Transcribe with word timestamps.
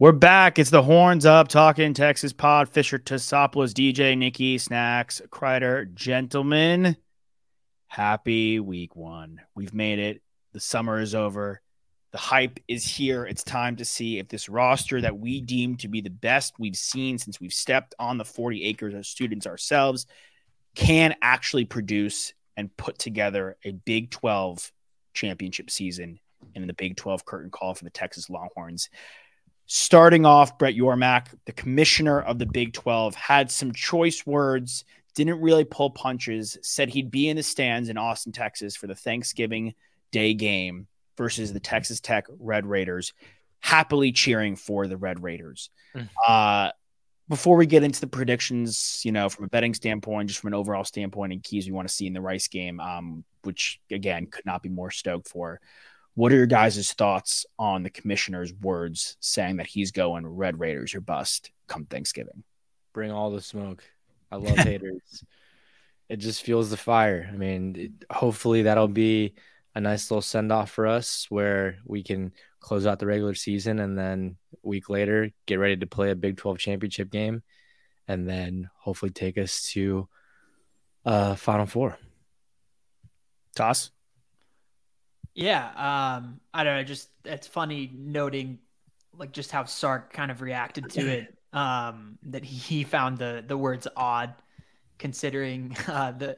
We're 0.00 0.12
back. 0.12 0.58
It's 0.58 0.70
the 0.70 0.82
horns 0.82 1.26
up 1.26 1.48
talking 1.48 1.92
Texas 1.92 2.32
pod. 2.32 2.70
Fisher 2.70 2.98
Tosopoulos, 2.98 3.74
DJ, 3.74 4.16
Nikki, 4.16 4.56
Snacks, 4.56 5.20
Kreider, 5.28 5.92
gentlemen. 5.92 6.96
Happy 7.86 8.60
week 8.60 8.96
one. 8.96 9.42
We've 9.54 9.74
made 9.74 9.98
it. 9.98 10.22
The 10.54 10.60
summer 10.60 11.02
is 11.02 11.14
over. 11.14 11.60
The 12.12 12.18
hype 12.18 12.60
is 12.66 12.82
here. 12.82 13.26
It's 13.26 13.44
time 13.44 13.76
to 13.76 13.84
see 13.84 14.18
if 14.18 14.28
this 14.28 14.48
roster 14.48 15.02
that 15.02 15.18
we 15.18 15.42
deem 15.42 15.76
to 15.76 15.88
be 15.88 16.00
the 16.00 16.08
best 16.08 16.54
we've 16.58 16.76
seen 16.76 17.18
since 17.18 17.38
we've 17.38 17.52
stepped 17.52 17.94
on 17.98 18.16
the 18.16 18.24
40 18.24 18.64
acres 18.64 18.94
as 18.94 19.06
students 19.06 19.46
ourselves 19.46 20.06
can 20.74 21.14
actually 21.20 21.66
produce 21.66 22.32
and 22.56 22.74
put 22.78 22.98
together 22.98 23.58
a 23.66 23.72
Big 23.72 24.10
12 24.10 24.72
championship 25.12 25.68
season 25.68 26.20
and 26.54 26.66
the 26.66 26.72
Big 26.72 26.96
12 26.96 27.26
curtain 27.26 27.50
call 27.50 27.74
for 27.74 27.84
the 27.84 27.90
Texas 27.90 28.30
Longhorns. 28.30 28.88
Starting 29.72 30.26
off, 30.26 30.58
Brett 30.58 30.74
Yormark, 30.74 31.28
the 31.44 31.52
commissioner 31.52 32.20
of 32.20 32.40
the 32.40 32.46
Big 32.46 32.72
12, 32.72 33.14
had 33.14 33.52
some 33.52 33.72
choice 33.72 34.26
words, 34.26 34.84
didn't 35.14 35.40
really 35.40 35.62
pull 35.62 35.90
punches, 35.90 36.58
said 36.60 36.88
he'd 36.88 37.12
be 37.12 37.28
in 37.28 37.36
the 37.36 37.42
stands 37.44 37.88
in 37.88 37.96
Austin, 37.96 38.32
Texas 38.32 38.74
for 38.74 38.88
the 38.88 38.96
Thanksgiving 38.96 39.74
Day 40.10 40.34
game 40.34 40.88
versus 41.16 41.52
the 41.52 41.60
Texas 41.60 42.00
Tech 42.00 42.26
Red 42.40 42.66
Raiders, 42.66 43.12
happily 43.60 44.10
cheering 44.10 44.56
for 44.56 44.88
the 44.88 44.96
Red 44.96 45.22
Raiders. 45.22 45.70
Mm. 45.94 46.08
Uh, 46.26 46.72
before 47.28 47.56
we 47.56 47.66
get 47.66 47.84
into 47.84 48.00
the 48.00 48.08
predictions, 48.08 49.02
you 49.04 49.12
know, 49.12 49.28
from 49.28 49.44
a 49.44 49.48
betting 49.48 49.74
standpoint, 49.74 50.30
just 50.30 50.40
from 50.40 50.48
an 50.48 50.54
overall 50.54 50.82
standpoint 50.82 51.32
and 51.32 51.44
keys 51.44 51.66
we 51.66 51.72
want 51.72 51.86
to 51.86 51.94
see 51.94 52.08
in 52.08 52.12
the 52.12 52.20
Rice 52.20 52.48
game, 52.48 52.80
um, 52.80 53.22
which 53.44 53.80
again 53.88 54.26
could 54.26 54.44
not 54.44 54.64
be 54.64 54.68
more 54.68 54.90
stoked 54.90 55.28
for. 55.28 55.60
What 56.20 56.32
are 56.32 56.36
your 56.36 56.44
guys' 56.44 56.92
thoughts 56.92 57.46
on 57.58 57.82
the 57.82 57.88
commissioner's 57.88 58.52
words 58.52 59.16
saying 59.20 59.56
that 59.56 59.66
he's 59.66 59.90
going 59.90 60.26
Red 60.26 60.60
Raiders 60.60 60.94
or 60.94 61.00
bust 61.00 61.50
come 61.66 61.86
Thanksgiving? 61.86 62.44
Bring 62.92 63.10
all 63.10 63.30
the 63.30 63.40
smoke. 63.40 63.82
I 64.30 64.36
love 64.36 64.58
haters. 64.58 65.24
It 66.10 66.16
just 66.16 66.42
fuels 66.42 66.68
the 66.68 66.76
fire. 66.76 67.26
I 67.32 67.34
mean, 67.38 67.74
it, 67.74 68.14
hopefully 68.14 68.64
that'll 68.64 68.86
be 68.86 69.32
a 69.74 69.80
nice 69.80 70.10
little 70.10 70.20
send 70.20 70.52
off 70.52 70.70
for 70.70 70.86
us 70.86 71.24
where 71.30 71.78
we 71.86 72.02
can 72.02 72.34
close 72.60 72.84
out 72.84 72.98
the 72.98 73.06
regular 73.06 73.32
season 73.32 73.78
and 73.78 73.96
then 73.96 74.36
a 74.62 74.68
week 74.68 74.90
later 74.90 75.30
get 75.46 75.54
ready 75.54 75.78
to 75.78 75.86
play 75.86 76.10
a 76.10 76.14
Big 76.14 76.36
12 76.36 76.58
championship 76.58 77.10
game 77.10 77.42
and 78.08 78.28
then 78.28 78.68
hopefully 78.76 79.10
take 79.10 79.38
us 79.38 79.62
to 79.70 80.06
uh 81.06 81.34
final 81.34 81.64
four. 81.64 81.96
Toss? 83.56 83.90
Yeah, 85.34 85.66
um, 86.16 86.40
I 86.52 86.64
don't 86.64 86.76
know. 86.76 86.84
Just 86.84 87.08
it's 87.24 87.46
funny 87.46 87.90
noting 87.94 88.58
like 89.16 89.32
just 89.32 89.50
how 89.50 89.64
Sark 89.64 90.12
kind 90.12 90.30
of 90.30 90.40
reacted 90.40 90.90
to 90.90 91.06
it. 91.06 91.34
Um, 91.52 92.18
that 92.24 92.44
he 92.44 92.84
found 92.84 93.18
the 93.18 93.44
the 93.46 93.56
words 93.56 93.86
odd, 93.96 94.34
considering 94.98 95.76
uh, 95.88 96.12
the 96.12 96.36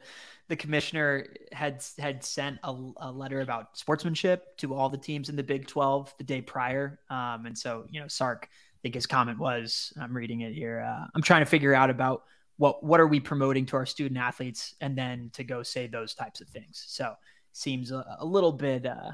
the 0.49 0.55
commissioner 0.55 1.27
had 1.51 1.83
had 1.97 2.23
sent 2.23 2.59
a, 2.63 2.75
a, 2.97 3.11
letter 3.11 3.41
about 3.41 3.77
sportsmanship 3.77 4.57
to 4.57 4.73
all 4.73 4.89
the 4.89 4.97
teams 4.97 5.29
in 5.29 5.35
the 5.35 5.43
Big 5.43 5.67
Twelve 5.67 6.13
the 6.17 6.23
day 6.23 6.41
prior. 6.41 6.99
Um, 7.09 7.45
and 7.45 7.57
so 7.57 7.85
you 7.89 7.99
know 7.99 8.07
Sark, 8.07 8.49
I 8.51 8.77
think 8.81 8.95
his 8.95 9.05
comment 9.05 9.39
was, 9.39 9.93
I'm 9.99 10.15
reading 10.15 10.41
it 10.41 10.53
here. 10.53 10.81
Uh, 10.81 11.05
I'm 11.15 11.21
trying 11.21 11.41
to 11.41 11.45
figure 11.45 11.73
out 11.73 11.89
about 11.89 12.23
what 12.57 12.83
what 12.83 12.99
are 12.99 13.07
we 13.07 13.19
promoting 13.19 13.65
to 13.67 13.75
our 13.77 13.85
student 13.85 14.19
athletes, 14.19 14.75
and 14.81 14.97
then 14.97 15.29
to 15.33 15.43
go 15.43 15.63
say 15.63 15.87
those 15.87 16.13
types 16.13 16.41
of 16.41 16.49
things. 16.49 16.83
So 16.87 17.13
seems 17.53 17.91
a, 17.91 18.03
a 18.19 18.25
little 18.25 18.51
bit 18.51 18.85
uh, 18.85 19.11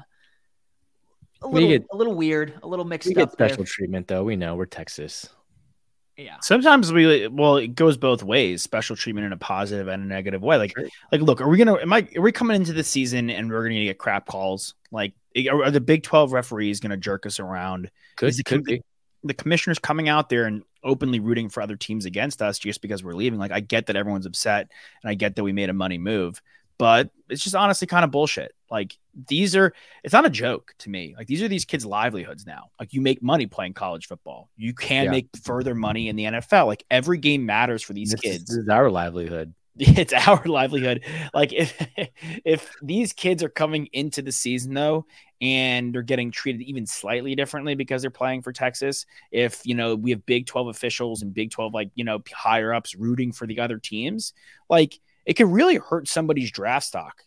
a 1.42 1.48
little 1.48 1.68
get, 1.68 1.86
a 1.90 1.96
little 1.96 2.14
weird, 2.14 2.54
a 2.62 2.68
little 2.68 2.84
mixed 2.84 3.08
we 3.08 3.14
get 3.14 3.32
special 3.32 3.58
there. 3.58 3.66
treatment 3.66 4.08
though. 4.08 4.24
We 4.24 4.36
know 4.36 4.56
we're 4.56 4.66
Texas. 4.66 5.28
Yeah. 6.16 6.36
Sometimes 6.42 6.92
we 6.92 7.28
well, 7.28 7.56
it 7.56 7.74
goes 7.74 7.96
both 7.96 8.22
ways. 8.22 8.62
Special 8.62 8.94
treatment 8.94 9.26
in 9.26 9.32
a 9.32 9.38
positive 9.38 9.88
and 9.88 10.02
a 10.02 10.06
negative 10.06 10.42
way. 10.42 10.58
Like, 10.58 10.74
like, 11.10 11.22
look, 11.22 11.40
are 11.40 11.48
we 11.48 11.56
gonna? 11.56 11.76
Am 11.76 11.92
I? 11.92 12.06
Are 12.14 12.20
we 12.20 12.30
coming 12.30 12.56
into 12.56 12.74
the 12.74 12.84
season 12.84 13.30
and 13.30 13.50
we're 13.50 13.62
gonna 13.62 13.84
get 13.84 13.98
crap 13.98 14.26
calls? 14.26 14.74
Like, 14.90 15.14
are, 15.50 15.64
are 15.64 15.70
the 15.70 15.80
Big 15.80 16.02
Twelve 16.02 16.32
referees 16.32 16.80
gonna 16.80 16.98
jerk 16.98 17.24
us 17.24 17.40
around? 17.40 17.90
Could 18.16 18.34
the, 18.34 18.42
could 18.42 18.64
be. 18.64 18.82
The 19.24 19.34
commissioner's 19.34 19.78
coming 19.78 20.08
out 20.08 20.28
there 20.28 20.44
and 20.44 20.62
openly 20.82 21.20
rooting 21.20 21.48
for 21.48 21.62
other 21.62 21.76
teams 21.76 22.06
against 22.06 22.40
us 22.40 22.58
just 22.58 22.80
because 22.82 23.04
we're 23.04 23.12
leaving. 23.14 23.38
Like, 23.38 23.52
I 23.52 23.60
get 23.60 23.86
that 23.86 23.96
everyone's 23.96 24.26
upset, 24.26 24.70
and 25.02 25.10
I 25.10 25.14
get 25.14 25.36
that 25.36 25.44
we 25.44 25.52
made 25.52 25.68
a 25.68 25.74
money 25.74 25.98
move, 25.98 26.40
but 26.80 27.10
it's 27.28 27.42
just 27.42 27.54
honestly 27.54 27.86
kind 27.86 28.06
of 28.06 28.10
bullshit. 28.10 28.54
Like 28.70 28.96
these 29.28 29.54
are, 29.54 29.74
it's 30.02 30.14
not 30.14 30.24
a 30.24 30.30
joke 30.30 30.72
to 30.78 30.88
me. 30.88 31.14
Like 31.14 31.26
these 31.26 31.42
are 31.42 31.48
these 31.48 31.66
kids' 31.66 31.84
livelihoods 31.84 32.46
now. 32.46 32.70
Like 32.80 32.94
you 32.94 33.02
make 33.02 33.22
money 33.22 33.46
playing 33.46 33.74
college 33.74 34.06
football. 34.06 34.48
You 34.56 34.72
can 34.72 35.04
yeah. 35.04 35.10
make 35.10 35.28
further 35.44 35.74
money 35.74 36.08
in 36.08 36.16
the 36.16 36.24
NFL. 36.24 36.66
Like 36.66 36.82
every 36.90 37.18
game 37.18 37.44
matters 37.44 37.82
for 37.82 37.92
these 37.92 38.12
this 38.12 38.20
kids. 38.22 38.44
Is, 38.44 38.44
this 38.44 38.56
is 38.56 38.68
our 38.70 38.90
livelihood. 38.90 39.52
It's 39.82 40.12
our 40.12 40.42
livelihood. 40.44 41.04
Like 41.32 41.52
if 41.52 41.86
if 42.44 42.74
these 42.82 43.12
kids 43.12 43.42
are 43.42 43.48
coming 43.48 43.88
into 43.92 44.20
the 44.20 44.32
season 44.32 44.72
though, 44.74 45.06
and 45.40 45.94
they're 45.94 46.02
getting 46.02 46.30
treated 46.30 46.62
even 46.62 46.86
slightly 46.86 47.34
differently 47.34 47.74
because 47.74 48.02
they're 48.02 48.10
playing 48.10 48.42
for 48.42 48.52
Texas. 48.52 49.06
If 49.30 49.60
you 49.64 49.74
know 49.74 49.94
we 49.94 50.10
have 50.10 50.26
Big 50.26 50.46
Twelve 50.46 50.68
officials 50.68 51.22
and 51.22 51.32
Big 51.32 51.50
Twelve 51.50 51.72
like 51.72 51.90
you 51.94 52.04
know 52.04 52.22
higher 52.34 52.74
ups 52.74 52.94
rooting 52.94 53.32
for 53.32 53.46
the 53.46 53.60
other 53.60 53.78
teams, 53.78 54.34
like 54.68 54.98
it 55.24 55.34
could 55.34 55.50
really 55.50 55.76
hurt 55.76 56.08
somebody's 56.08 56.50
draft 56.50 56.86
stock 56.86 57.24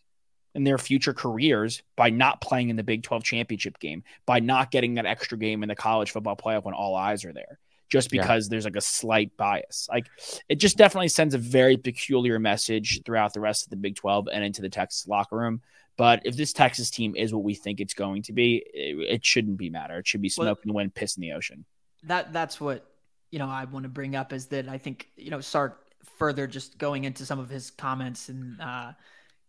in 0.56 0.64
their 0.64 0.78
future 0.78 1.14
careers 1.14 1.82
by 1.96 2.10
not 2.10 2.42
playing 2.42 2.70
in 2.70 2.76
the 2.76 2.84
Big 2.84 3.04
12 3.04 3.24
championship 3.24 3.80
game, 3.80 4.04
by 4.26 4.40
not 4.40 4.72
getting 4.72 4.96
that 4.96 5.06
extra 5.06 5.38
game 5.38 5.64
in 5.64 5.70
the 5.70 5.76
college 5.76 6.12
football 6.12 6.36
playoff 6.36 6.64
when 6.64 6.74
all 6.74 6.96
eyes 6.96 7.26
are 7.26 7.34
there, 7.34 7.60
just 7.90 8.12
because 8.12 8.46
yeah. 8.46 8.50
there's 8.52 8.66
like 8.66 8.76
a 8.76 8.82
slight 8.82 9.36
bias. 9.36 9.88
Like 9.92 10.08
it 10.50 10.56
just 10.56 10.78
definitely 10.78 11.08
sends 11.08 11.34
a 11.34 11.40
very 11.40 11.78
peculiar 11.78 12.40
message 12.40 13.02
throughout 13.04 13.34
the 13.34 13.40
rest 13.40 13.66
of 13.66 13.70
the 13.72 13.78
Big 13.78 13.96
12 13.96 14.28
and 14.32 14.44
into 14.44 14.62
the 14.62 14.70
Texas 14.70 15.08
locker 15.08 15.38
room. 15.38 15.62
But 15.96 16.22
if 16.26 16.36
this 16.36 16.54
Texas 16.54 16.90
team 16.90 17.16
is 17.16 17.34
what 17.34 17.44
we 17.44 17.54
think 17.54 17.80
it's 17.80 17.94
going 17.94 18.24
to 18.24 18.34
be, 18.34 18.64
it, 18.74 19.16
it 19.16 19.26
shouldn't 19.26 19.58
be 19.58 19.70
matter. 19.70 20.00
It 20.00 20.08
should 20.08 20.22
be 20.22 20.30
smoke 20.30 20.46
well, 20.46 20.58
in 20.64 20.68
the 20.68 20.74
wind, 20.74 20.96
piss 20.96 21.18
in 21.18 21.22
the 21.22 21.34
ocean. 21.34 21.66
That 22.04 22.34
that's 22.34 22.60
what 22.60 22.86
you 23.32 23.40
know 23.40 23.48
I 23.48 23.66
want 23.66 23.84
to 23.84 23.90
bring 23.90 24.16
up 24.16 24.34
is 24.34 24.48
that 24.48 24.68
I 24.68 24.78
think 24.78 25.10
you 25.16 25.30
know 25.30 25.40
Sark 25.40 25.83
further 26.18 26.48
just 26.48 26.78
going 26.78 27.04
into 27.04 27.26
some 27.26 27.40
of 27.40 27.50
his 27.50 27.72
comments 27.72 28.30
and 28.30 28.60
uh, 28.62 28.92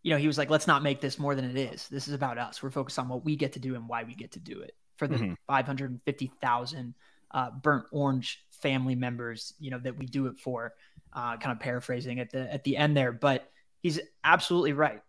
you 0.02 0.10
know 0.10 0.18
he 0.18 0.26
was 0.26 0.38
like 0.38 0.50
let's 0.50 0.66
not 0.66 0.82
make 0.82 1.00
this 1.00 1.18
more 1.18 1.34
than 1.34 1.44
it 1.44 1.56
is. 1.56 1.88
This 1.88 2.08
is 2.08 2.14
about 2.14 2.38
us. 2.38 2.62
We're 2.62 2.70
focused 2.70 2.98
on 2.98 3.08
what 3.08 3.24
we 3.24 3.36
get 3.36 3.52
to 3.54 3.58
do 3.58 3.74
and 3.74 3.88
why 3.88 4.04
we 4.04 4.14
get 4.14 4.32
to 4.32 4.40
do 4.40 4.60
it. 4.60 4.74
For 4.96 5.08
the 5.08 5.16
mm-hmm. 5.16 5.34
550000 5.48 6.94
uh, 7.32 7.50
burnt 7.50 7.86
orange 7.90 8.44
family 8.50 8.94
members 8.94 9.54
you 9.58 9.72
know 9.72 9.78
that 9.80 9.98
we 9.98 10.06
do 10.06 10.26
it 10.26 10.38
for 10.38 10.72
uh, 11.12 11.36
kind 11.36 11.52
of 11.52 11.58
paraphrasing 11.58 12.20
at 12.20 12.30
the 12.30 12.52
at 12.52 12.64
the 12.64 12.76
end 12.76 12.96
there. 12.96 13.12
But 13.12 13.50
he's 13.80 14.00
absolutely 14.22 14.72
right. 14.72 15.02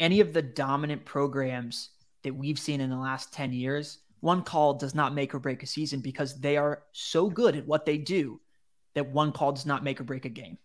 Any 0.00 0.20
of 0.20 0.32
the 0.32 0.42
dominant 0.42 1.04
programs 1.04 1.90
that 2.22 2.34
we've 2.34 2.58
seen 2.58 2.80
in 2.80 2.90
the 2.90 2.96
last 2.96 3.32
10 3.32 3.52
years 3.52 3.98
one 4.20 4.42
call 4.42 4.74
does 4.74 4.94
not 4.94 5.14
make 5.14 5.34
or 5.34 5.38
break 5.38 5.62
a 5.62 5.66
season 5.66 6.00
because 6.00 6.40
they 6.40 6.56
are 6.56 6.82
so 6.92 7.30
good 7.30 7.56
at 7.56 7.66
what 7.66 7.86
they 7.86 7.98
do 7.98 8.40
that 8.94 9.08
one 9.08 9.32
call 9.32 9.52
does 9.52 9.66
not 9.66 9.84
make 9.84 10.00
or 10.00 10.04
break 10.04 10.24
a 10.24 10.30
game 10.30 10.58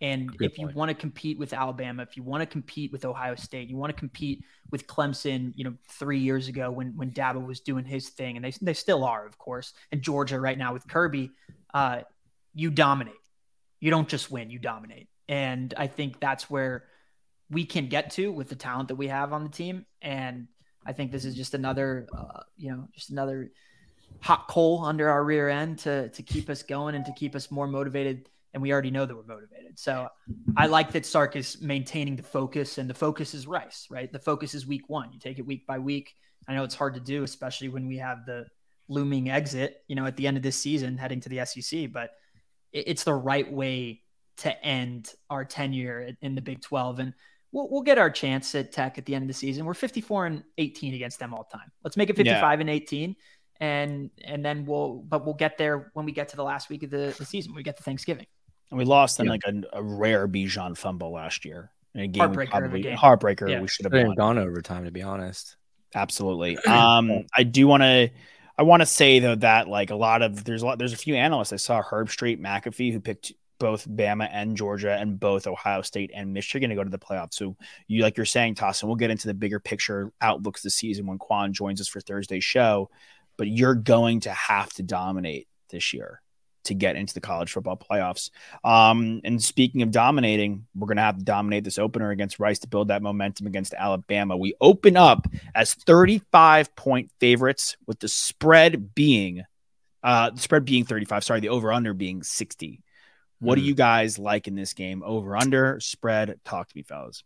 and 0.00 0.36
Good 0.36 0.50
if 0.50 0.56
point. 0.56 0.70
you 0.70 0.76
want 0.76 0.90
to 0.90 0.94
compete 0.94 1.38
with 1.38 1.52
Alabama, 1.52 2.02
if 2.02 2.16
you 2.16 2.22
want 2.22 2.42
to 2.42 2.46
compete 2.46 2.92
with 2.92 3.04
Ohio 3.04 3.34
State, 3.34 3.68
you 3.68 3.76
want 3.76 3.94
to 3.94 3.98
compete 3.98 4.44
with 4.70 4.86
Clemson, 4.86 5.52
you 5.56 5.64
know, 5.64 5.74
three 5.88 6.18
years 6.18 6.48
ago 6.48 6.70
when 6.70 6.96
when 6.96 7.10
Dabo 7.12 7.44
was 7.44 7.60
doing 7.60 7.84
his 7.84 8.10
thing, 8.10 8.36
and 8.36 8.44
they 8.44 8.52
they 8.60 8.74
still 8.74 9.04
are, 9.04 9.26
of 9.26 9.38
course, 9.38 9.72
and 9.92 10.02
Georgia 10.02 10.38
right 10.38 10.58
now 10.58 10.72
with 10.72 10.86
Kirby, 10.86 11.30
uh, 11.72 12.00
you 12.54 12.70
dominate. 12.70 13.14
You 13.80 13.90
don't 13.90 14.08
just 14.08 14.30
win, 14.30 14.50
you 14.50 14.58
dominate. 14.58 15.08
And 15.28 15.72
I 15.76 15.86
think 15.86 16.20
that's 16.20 16.48
where 16.50 16.84
we 17.50 17.64
can 17.64 17.88
get 17.88 18.10
to 18.12 18.30
with 18.32 18.48
the 18.48 18.56
talent 18.56 18.88
that 18.88 18.96
we 18.96 19.08
have 19.08 19.32
on 19.32 19.44
the 19.44 19.50
team. 19.50 19.86
And 20.02 20.48
I 20.84 20.92
think 20.92 21.12
this 21.12 21.24
is 21.24 21.34
just 21.34 21.54
another, 21.54 22.06
uh, 22.16 22.40
you 22.56 22.70
know, 22.70 22.88
just 22.94 23.10
another 23.10 23.50
hot 24.20 24.48
coal 24.48 24.84
under 24.84 25.08
our 25.08 25.24
rear 25.24 25.48
end 25.48 25.78
to 25.80 26.08
to 26.10 26.22
keep 26.22 26.48
us 26.48 26.62
going 26.62 26.94
and 26.94 27.04
to 27.04 27.12
keep 27.12 27.34
us 27.34 27.50
more 27.50 27.66
motivated 27.66 28.28
and 28.56 28.62
we 28.62 28.72
already 28.72 28.90
know 28.90 29.04
that 29.04 29.14
we're 29.14 29.22
motivated. 29.22 29.78
So 29.78 30.08
I 30.56 30.66
like 30.66 30.90
that 30.92 31.04
Sark 31.04 31.36
is 31.36 31.60
maintaining 31.60 32.16
the 32.16 32.22
focus, 32.22 32.78
and 32.78 32.88
the 32.88 32.94
focus 32.94 33.34
is 33.34 33.46
Rice, 33.46 33.86
right? 33.90 34.10
The 34.10 34.18
focus 34.18 34.54
is 34.54 34.66
week 34.66 34.88
one. 34.88 35.12
You 35.12 35.20
take 35.20 35.38
it 35.38 35.44
week 35.44 35.66
by 35.66 35.78
week. 35.78 36.14
I 36.48 36.54
know 36.54 36.64
it's 36.64 36.74
hard 36.74 36.94
to 36.94 37.00
do, 37.00 37.22
especially 37.22 37.68
when 37.68 37.86
we 37.86 37.98
have 37.98 38.24
the 38.24 38.46
looming 38.88 39.28
exit, 39.28 39.82
you 39.88 39.94
know, 39.94 40.06
at 40.06 40.16
the 40.16 40.26
end 40.26 40.38
of 40.38 40.42
this 40.42 40.56
season 40.56 40.96
heading 40.96 41.20
to 41.20 41.28
the 41.28 41.44
SEC, 41.44 41.92
but 41.92 42.12
it's 42.72 43.04
the 43.04 43.12
right 43.12 43.52
way 43.52 44.00
to 44.38 44.64
end 44.64 45.12
our 45.28 45.44
tenure 45.44 46.12
in 46.22 46.34
the 46.34 46.40
Big 46.40 46.62
12. 46.62 47.00
And 47.00 47.12
we'll, 47.52 47.68
we'll 47.68 47.82
get 47.82 47.98
our 47.98 48.08
chance 48.08 48.54
at 48.54 48.72
Tech 48.72 48.96
at 48.96 49.04
the 49.04 49.14
end 49.14 49.24
of 49.24 49.28
the 49.28 49.34
season. 49.34 49.66
We're 49.66 49.74
54 49.74 50.26
and 50.26 50.42
18 50.56 50.94
against 50.94 51.18
them 51.18 51.34
all 51.34 51.44
time. 51.44 51.70
Let's 51.84 51.98
make 51.98 52.08
it 52.08 52.16
55 52.16 52.58
yeah. 52.58 52.60
and 52.62 52.70
18 52.70 53.16
and 53.60 54.10
and 54.24 54.44
then 54.44 54.66
we'll 54.66 54.96
but 55.08 55.24
we'll 55.24 55.34
get 55.34 55.56
there 55.56 55.90
when 55.94 56.04
we 56.04 56.12
get 56.12 56.28
to 56.28 56.36
the 56.36 56.44
last 56.44 56.68
week 56.68 56.82
of 56.82 56.90
the, 56.90 57.14
the 57.18 57.24
season. 57.24 57.54
We 57.54 57.62
get 57.62 57.76
to 57.78 57.82
Thanksgiving. 57.82 58.26
And 58.70 58.78
we 58.78 58.84
lost 58.84 59.20
in 59.20 59.26
yeah. 59.26 59.32
like 59.32 59.42
a, 59.46 59.62
a, 59.74 59.82
rare 59.82 60.26
Bijan 60.26 60.76
fumble 60.76 61.12
last 61.12 61.44
year. 61.44 61.70
In 61.94 62.00
a 62.02 62.08
game 62.08 62.22
heartbreaker, 62.22 62.50
probably, 62.50 62.82
game. 62.82 62.96
heartbreaker. 62.96 63.48
Yeah. 63.48 63.60
We 63.60 63.68
should 63.68 63.92
have 63.92 64.16
gone 64.16 64.38
overtime, 64.38 64.84
to 64.84 64.90
be 64.90 65.02
honest. 65.02 65.56
Absolutely. 65.94 66.58
Um, 66.66 67.24
I 67.34 67.42
do 67.44 67.66
want 67.66 67.82
to. 67.82 68.10
I 68.58 68.62
want 68.62 68.80
to 68.80 68.86
say 68.86 69.18
though 69.18 69.34
that 69.34 69.68
like 69.68 69.90
a 69.90 69.96
lot 69.96 70.22
of 70.22 70.42
there's 70.44 70.62
a 70.62 70.66
lot 70.66 70.78
there's 70.78 70.94
a 70.94 70.98
few 70.98 71.14
analysts 71.14 71.52
I 71.52 71.56
saw 71.56 71.82
Herbstreit 71.82 72.40
McAfee 72.40 72.90
who 72.90 73.00
picked 73.00 73.34
both 73.58 73.88
Bama 73.88 74.28
and 74.32 74.56
Georgia 74.56 74.94
and 74.94 75.18
both 75.20 75.46
Ohio 75.46 75.82
State 75.82 76.10
and 76.14 76.32
Michigan 76.32 76.70
to 76.70 76.76
go 76.76 76.84
to 76.84 76.90
the 76.90 76.98
playoffs. 76.98 77.34
So 77.34 77.56
you 77.86 78.02
like 78.02 78.16
you're 78.16 78.26
saying, 78.26 78.54
Toss, 78.54 78.82
and 78.82 78.88
we'll 78.88 78.96
get 78.96 79.10
into 79.10 79.28
the 79.28 79.34
bigger 79.34 79.60
picture 79.60 80.12
outlooks 80.20 80.62
this 80.62 80.74
season 80.74 81.06
when 81.06 81.18
Quan 81.18 81.52
joins 81.52 81.80
us 81.80 81.88
for 81.88 82.00
Thursday's 82.00 82.44
show. 82.44 82.90
But 83.36 83.48
you're 83.48 83.74
going 83.74 84.20
to 84.20 84.30
have 84.30 84.72
to 84.74 84.82
dominate 84.82 85.48
this 85.70 85.92
year 85.92 86.22
to 86.66 86.74
get 86.74 86.96
into 86.96 87.14
the 87.14 87.20
college 87.20 87.52
football 87.52 87.76
playoffs. 87.76 88.30
Um, 88.64 89.20
and 89.24 89.42
speaking 89.42 89.82
of 89.82 89.90
dominating, 89.90 90.66
we're 90.74 90.86
going 90.86 90.96
to 90.96 91.02
have 91.02 91.18
to 91.18 91.24
dominate 91.24 91.64
this 91.64 91.78
opener 91.78 92.10
against 92.10 92.38
Rice 92.38 92.60
to 92.60 92.68
build 92.68 92.88
that 92.88 93.02
momentum 93.02 93.46
against 93.46 93.74
Alabama. 93.74 94.36
We 94.36 94.54
open 94.60 94.96
up 94.96 95.26
as 95.54 95.74
35 95.74 96.74
point 96.76 97.10
favorites 97.18 97.76
with 97.86 97.98
the 98.00 98.08
spread 98.08 98.94
being 98.94 99.44
uh, 100.06 100.30
the 100.30 100.40
spread 100.40 100.64
being 100.64 100.84
35, 100.84 101.24
sorry, 101.24 101.40
the 101.40 101.48
over 101.48 101.72
under 101.72 101.92
being 101.92 102.22
60. 102.22 102.80
What 103.40 103.54
mm. 103.54 103.56
do 103.56 103.60
hmm. 103.62 103.68
you 103.68 103.74
guys 103.74 104.20
like 104.20 104.46
in 104.46 104.54
this 104.54 104.72
game? 104.72 105.02
Over 105.04 105.36
under 105.36 105.80
spread? 105.80 106.38
Talk 106.44 106.68
to 106.68 106.76
me, 106.76 106.84
fellas. 106.84 107.24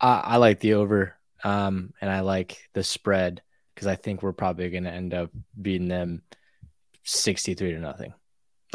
I, 0.00 0.20
I 0.24 0.36
like 0.38 0.60
the 0.60 0.74
over, 0.74 1.14
um, 1.44 1.92
and 2.00 2.10
I 2.10 2.20
like 2.20 2.70
the 2.72 2.82
spread 2.82 3.42
because 3.74 3.86
I 3.86 3.96
think 3.96 4.22
we're 4.22 4.32
probably 4.32 4.70
going 4.70 4.84
to 4.84 4.90
end 4.90 5.12
up 5.12 5.30
beating 5.60 5.88
them 5.88 6.22
63 7.04 7.72
to 7.72 7.78
nothing. 7.78 8.14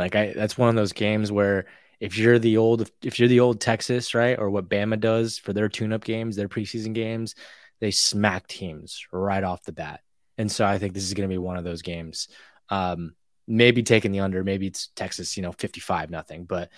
Like 0.01 0.15
I, 0.15 0.33
that's 0.33 0.57
one 0.57 0.69
of 0.69 0.75
those 0.75 0.93
games 0.93 1.31
where 1.31 1.67
if 1.99 2.17
you're 2.17 2.39
the 2.39 2.57
old, 2.57 2.89
if 3.03 3.19
you're 3.19 3.27
the 3.27 3.39
old 3.39 3.61
Texas, 3.61 4.15
right, 4.15 4.37
or 4.37 4.49
what 4.49 4.67
Bama 4.67 4.99
does 4.99 5.37
for 5.37 5.53
their 5.53 5.69
tune-up 5.69 6.03
games, 6.03 6.35
their 6.35 6.49
preseason 6.49 6.93
games, 6.93 7.35
they 7.79 7.91
smack 7.91 8.47
teams 8.47 9.05
right 9.11 9.43
off 9.43 9.63
the 9.63 9.71
bat. 9.71 10.01
And 10.37 10.51
so 10.51 10.65
I 10.65 10.79
think 10.79 10.93
this 10.93 11.03
is 11.03 11.13
going 11.13 11.29
to 11.29 11.33
be 11.33 11.37
one 11.37 11.57
of 11.57 11.63
those 11.63 11.83
games. 11.83 12.27
Um, 12.69 13.13
maybe 13.47 13.83
taking 13.83 14.11
the 14.11 14.21
under, 14.21 14.43
maybe 14.43 14.65
it's 14.65 14.87
Texas, 14.95 15.37
you 15.37 15.43
know, 15.43 15.51
55 15.51 16.09
nothing, 16.09 16.45
but 16.45 16.69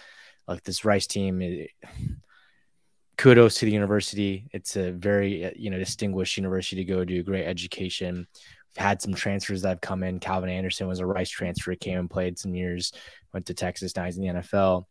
like 0.45 0.63
this 0.63 0.83
Rice 0.83 1.07
team, 1.07 1.41
it, 1.41 1.71
kudos 3.17 3.55
to 3.55 3.65
the 3.65 3.71
university. 3.71 4.49
It's 4.51 4.75
a 4.75 4.91
very, 4.91 5.53
you 5.55 5.69
know, 5.69 5.77
distinguished 5.77 6.35
university 6.35 6.83
to 6.83 6.91
go 6.91 7.05
to, 7.05 7.23
great 7.23 7.45
education 7.45 8.27
had 8.75 9.01
some 9.01 9.13
transfers 9.13 9.61
that 9.61 9.69
have 9.69 9.81
come 9.81 10.03
in. 10.03 10.19
Calvin 10.19 10.49
Anderson 10.49 10.87
was 10.87 10.99
a 10.99 11.05
Rice 11.05 11.29
transfer, 11.29 11.75
came 11.75 11.99
and 11.99 12.09
played 12.09 12.39
some 12.39 12.55
years, 12.55 12.91
went 13.33 13.45
to 13.47 13.53
Texas, 13.53 13.95
now 13.95 14.05
he's 14.05 14.17
in 14.17 14.23
the 14.23 14.41
NFL. 14.41 14.85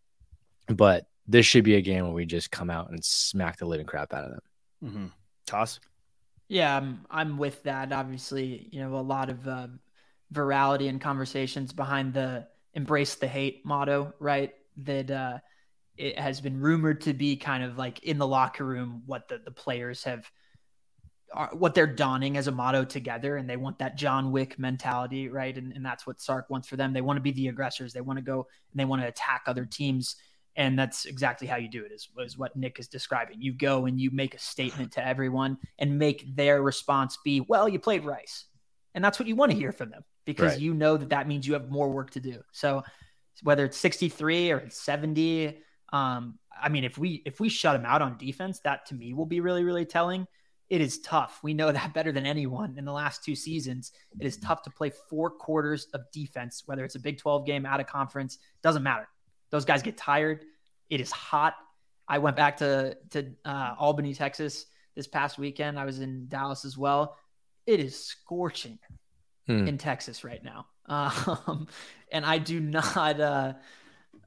But 0.68 1.06
this 1.26 1.46
should 1.46 1.64
be 1.64 1.74
a 1.74 1.80
game 1.80 2.04
where 2.04 2.12
we 2.12 2.24
just 2.24 2.50
come 2.50 2.70
out 2.70 2.90
and 2.90 3.04
smack 3.04 3.58
the 3.58 3.66
living 3.66 3.86
crap 3.86 4.12
out 4.12 4.24
of 4.24 4.30
them. 4.30 4.40
Mm-hmm. 4.84 5.06
Toss. 5.46 5.80
Yeah, 6.48 6.76
I'm, 6.76 7.04
I'm 7.10 7.38
with 7.38 7.62
that. 7.64 7.92
Obviously, 7.92 8.68
you 8.70 8.80
know, 8.80 8.96
a 8.96 9.00
lot 9.00 9.30
of 9.30 9.46
uh, 9.48 9.68
virality 10.32 10.88
and 10.88 11.00
conversations 11.00 11.72
behind 11.72 12.14
the 12.14 12.46
embrace 12.74 13.14
the 13.16 13.28
hate 13.28 13.64
motto, 13.64 14.12
right? 14.18 14.52
That 14.78 15.10
uh, 15.10 15.38
it 15.96 16.18
has 16.18 16.40
been 16.40 16.60
rumored 16.60 17.02
to 17.02 17.14
be 17.14 17.36
kind 17.36 17.64
of 17.64 17.78
like 17.78 18.02
in 18.04 18.18
the 18.18 18.26
locker 18.26 18.64
room 18.64 19.02
what 19.06 19.28
the, 19.28 19.38
the 19.38 19.50
players 19.50 20.04
have– 20.04 20.30
are, 21.34 21.50
what 21.52 21.74
they're 21.74 21.86
donning 21.86 22.36
as 22.36 22.46
a 22.46 22.52
motto 22.52 22.84
together 22.84 23.36
and 23.36 23.48
they 23.48 23.56
want 23.56 23.78
that 23.78 23.96
John 23.96 24.32
Wick 24.32 24.58
mentality, 24.58 25.28
right? 25.28 25.56
And, 25.56 25.72
and 25.72 25.84
that's 25.84 26.06
what 26.06 26.20
Sark 26.20 26.50
wants 26.50 26.68
for 26.68 26.76
them. 26.76 26.92
They 26.92 27.00
want 27.00 27.16
to 27.16 27.22
be 27.22 27.32
the 27.32 27.48
aggressors. 27.48 27.92
They 27.92 28.00
want 28.00 28.18
to 28.18 28.24
go 28.24 28.46
and 28.72 28.80
they 28.80 28.84
want 28.84 29.02
to 29.02 29.08
attack 29.08 29.42
other 29.46 29.64
teams. 29.64 30.16
And 30.56 30.78
that's 30.78 31.06
exactly 31.06 31.46
how 31.46 31.56
you 31.56 31.68
do 31.68 31.84
it 31.84 31.92
is, 31.92 32.08
is 32.18 32.36
what 32.36 32.54
Nick 32.56 32.78
is 32.78 32.88
describing. 32.88 33.40
You 33.40 33.52
go 33.52 33.86
and 33.86 34.00
you 34.00 34.10
make 34.10 34.34
a 34.34 34.38
statement 34.38 34.92
to 34.92 35.06
everyone 35.06 35.58
and 35.78 35.98
make 35.98 36.36
their 36.36 36.62
response 36.62 37.18
be, 37.24 37.40
well, 37.40 37.68
you 37.68 37.78
played 37.78 38.04
Rice. 38.04 38.44
And 38.94 39.02
that's 39.02 39.18
what 39.18 39.26
you 39.26 39.36
want 39.36 39.52
to 39.52 39.56
hear 39.56 39.72
from 39.72 39.90
them 39.90 40.04
because 40.26 40.52
right. 40.52 40.60
you 40.60 40.74
know 40.74 40.96
that 40.96 41.08
that 41.08 41.26
means 41.26 41.46
you 41.46 41.54
have 41.54 41.70
more 41.70 41.90
work 41.90 42.10
to 42.10 42.20
do. 42.20 42.42
So 42.52 42.82
whether 43.42 43.64
it's 43.64 43.78
63 43.78 44.50
or 44.52 44.58
it's 44.58 44.78
70, 44.80 45.58
um, 45.92 46.38
I 46.60 46.68
mean, 46.68 46.84
if 46.84 46.98
we, 46.98 47.22
if 47.24 47.40
we 47.40 47.48
shut 47.48 47.74
them 47.74 47.86
out 47.86 48.02
on 48.02 48.18
defense, 48.18 48.60
that 48.60 48.86
to 48.86 48.94
me 48.94 49.14
will 49.14 49.26
be 49.26 49.40
really, 49.40 49.64
really 49.64 49.86
telling 49.86 50.26
it 50.72 50.80
is 50.80 51.00
tough. 51.00 51.38
We 51.42 51.52
know 51.52 51.70
that 51.72 51.92
better 51.92 52.10
than 52.12 52.24
anyone 52.24 52.76
in 52.78 52.86
the 52.86 52.92
last 52.92 53.22
two 53.22 53.36
seasons. 53.36 53.92
It 54.18 54.26
is 54.26 54.38
tough 54.38 54.62
to 54.62 54.70
play 54.70 54.90
four 55.10 55.30
quarters 55.30 55.86
of 55.92 56.10
defense, 56.12 56.62
whether 56.64 56.82
it's 56.84 56.94
a 56.94 56.98
Big 56.98 57.18
12 57.18 57.44
game, 57.44 57.66
out 57.66 57.78
of 57.78 57.86
conference, 57.86 58.38
doesn't 58.62 58.82
matter. 58.82 59.06
Those 59.50 59.66
guys 59.66 59.82
get 59.82 59.98
tired. 59.98 60.46
It 60.88 61.00
is 61.00 61.12
hot. 61.12 61.54
I 62.08 62.18
went 62.18 62.36
back 62.36 62.56
to, 62.56 62.96
to 63.10 63.30
uh, 63.44 63.74
Albany, 63.78 64.14
Texas 64.14 64.64
this 64.96 65.06
past 65.06 65.38
weekend. 65.38 65.78
I 65.78 65.84
was 65.84 66.00
in 66.00 66.26
Dallas 66.28 66.64
as 66.64 66.78
well. 66.78 67.18
It 67.66 67.78
is 67.78 68.02
scorching 68.02 68.78
hmm. 69.46 69.68
in 69.68 69.78
Texas 69.78 70.24
right 70.24 70.42
now. 70.42 70.66
Um, 70.88 71.68
and 72.10 72.26
I 72.26 72.38
do 72.38 72.58
not, 72.58 73.20
uh, 73.20 73.52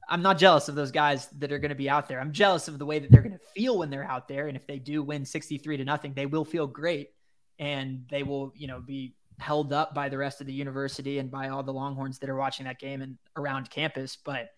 I'm 0.08 0.22
not 0.22 0.38
jealous 0.38 0.68
of 0.68 0.74
those 0.74 0.92
guys 0.92 1.26
that 1.38 1.50
are 1.50 1.58
going 1.58 1.70
to 1.70 1.76
be 1.76 1.90
out 1.90 2.08
there. 2.08 2.20
I'm 2.20 2.32
jealous 2.32 2.68
of 2.68 2.78
the 2.78 2.86
way 2.86 2.98
that 3.00 3.10
they're 3.10 3.22
going 3.22 3.32
to 3.32 3.44
feel 3.54 3.78
when 3.78 3.90
they're 3.90 4.04
out 4.04 4.28
there. 4.28 4.46
And 4.46 4.56
if 4.56 4.66
they 4.66 4.78
do 4.78 5.02
win 5.02 5.24
63 5.24 5.78
to 5.78 5.84
nothing, 5.84 6.14
they 6.14 6.26
will 6.26 6.44
feel 6.44 6.66
great 6.66 7.10
and 7.58 8.04
they 8.08 8.22
will, 8.22 8.52
you 8.54 8.68
know, 8.68 8.80
be 8.80 9.14
held 9.38 9.72
up 9.72 9.94
by 9.94 10.08
the 10.08 10.16
rest 10.16 10.40
of 10.40 10.46
the 10.46 10.52
university 10.52 11.18
and 11.18 11.30
by 11.30 11.48
all 11.48 11.62
the 11.62 11.72
Longhorns 11.72 12.18
that 12.20 12.30
are 12.30 12.36
watching 12.36 12.66
that 12.66 12.78
game 12.78 13.02
and 13.02 13.18
around 13.36 13.68
campus. 13.68 14.16
But 14.16 14.50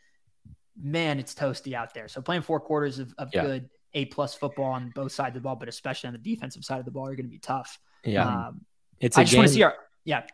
man, 0.81 1.19
it's 1.19 1.35
toasty 1.35 1.73
out 1.73 1.95
there. 1.95 2.09
So 2.09 2.21
playing 2.21 2.43
four 2.43 2.61
quarters 2.61 2.99
of, 2.99 3.15
of 3.17 3.31
yeah. 3.33 3.43
good 3.43 3.71
A 3.95 4.05
plus 4.07 4.35
football 4.35 4.73
on 4.73 4.93
both 4.95 5.13
sides 5.13 5.35
of 5.35 5.43
the 5.43 5.47
ball, 5.47 5.57
but 5.57 5.69
especially 5.69 6.09
on 6.09 6.13
the 6.13 6.19
defensive 6.19 6.65
side 6.65 6.79
of 6.79 6.85
the 6.85 6.91
ball, 6.91 7.07
are 7.07 7.17
going 7.17 7.27
to 7.27 7.31
be 7.31 7.39
tough. 7.39 7.79
Yeah. 8.05 8.27
Um, 8.27 8.61
it's 9.01 9.17
I 9.17 9.23
just 9.23 9.33
game... 9.33 9.39
want 9.39 9.49
to 9.49 9.55
see 9.55 9.63
our, 9.63 9.75
yeah. 10.05 10.25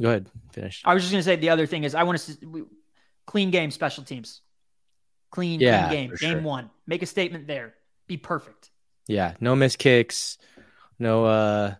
Go 0.00 0.08
ahead. 0.08 0.28
Finish. 0.52 0.82
I 0.84 0.94
was 0.94 1.02
just 1.02 1.12
going 1.12 1.20
to 1.20 1.24
say 1.24 1.36
the 1.36 1.50
other 1.50 1.66
thing 1.66 1.84
is 1.84 1.94
I 1.94 2.02
want 2.02 2.18
to 2.18 2.32
see 2.32 2.64
clean 3.26 3.50
game 3.50 3.70
special 3.70 4.04
teams. 4.04 4.40
Clean, 5.36 5.60
yeah, 5.60 5.88
clean 5.88 6.08
game. 6.08 6.16
Game 6.18 6.30
sure. 6.30 6.40
one. 6.40 6.70
Make 6.86 7.02
a 7.02 7.06
statement 7.06 7.46
there. 7.46 7.74
Be 8.06 8.16
perfect. 8.16 8.70
Yeah. 9.06 9.34
No 9.38 9.54
miss 9.54 9.76
kicks. 9.76 10.38
No 10.98 11.26
uh 11.26 11.74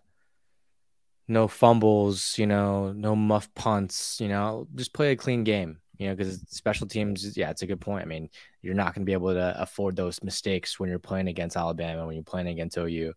no 1.27 1.47
fumbles, 1.47 2.37
you 2.37 2.45
know, 2.45 2.91
no 2.91 3.15
muff 3.15 3.51
punts, 3.55 4.21
you 4.21 4.27
know, 4.27 4.67
just 4.75 4.93
play 4.93 5.11
a 5.11 5.15
clean 5.15 5.43
game, 5.43 5.79
you 5.97 6.07
know, 6.07 6.15
because 6.15 6.39
special 6.49 6.85
teams, 6.85 7.35
yeah, 7.35 7.49
it's 7.49 7.63
a 7.63 7.65
good 7.65 7.81
point. 7.81 8.03
I 8.03 8.05
mean, 8.05 8.29
you're 8.61 8.75
not 8.75 8.93
going 8.93 9.01
to 9.01 9.09
be 9.09 9.13
able 9.13 9.33
to 9.33 9.59
afford 9.59 9.95
those 9.95 10.21
mistakes 10.21 10.79
when 10.79 10.87
you're 10.87 10.99
playing 10.99 11.29
against 11.29 11.57
Alabama, 11.57 12.05
when 12.05 12.13
you're 12.13 12.23
playing 12.23 12.49
against 12.49 12.77
OU. 12.77 13.13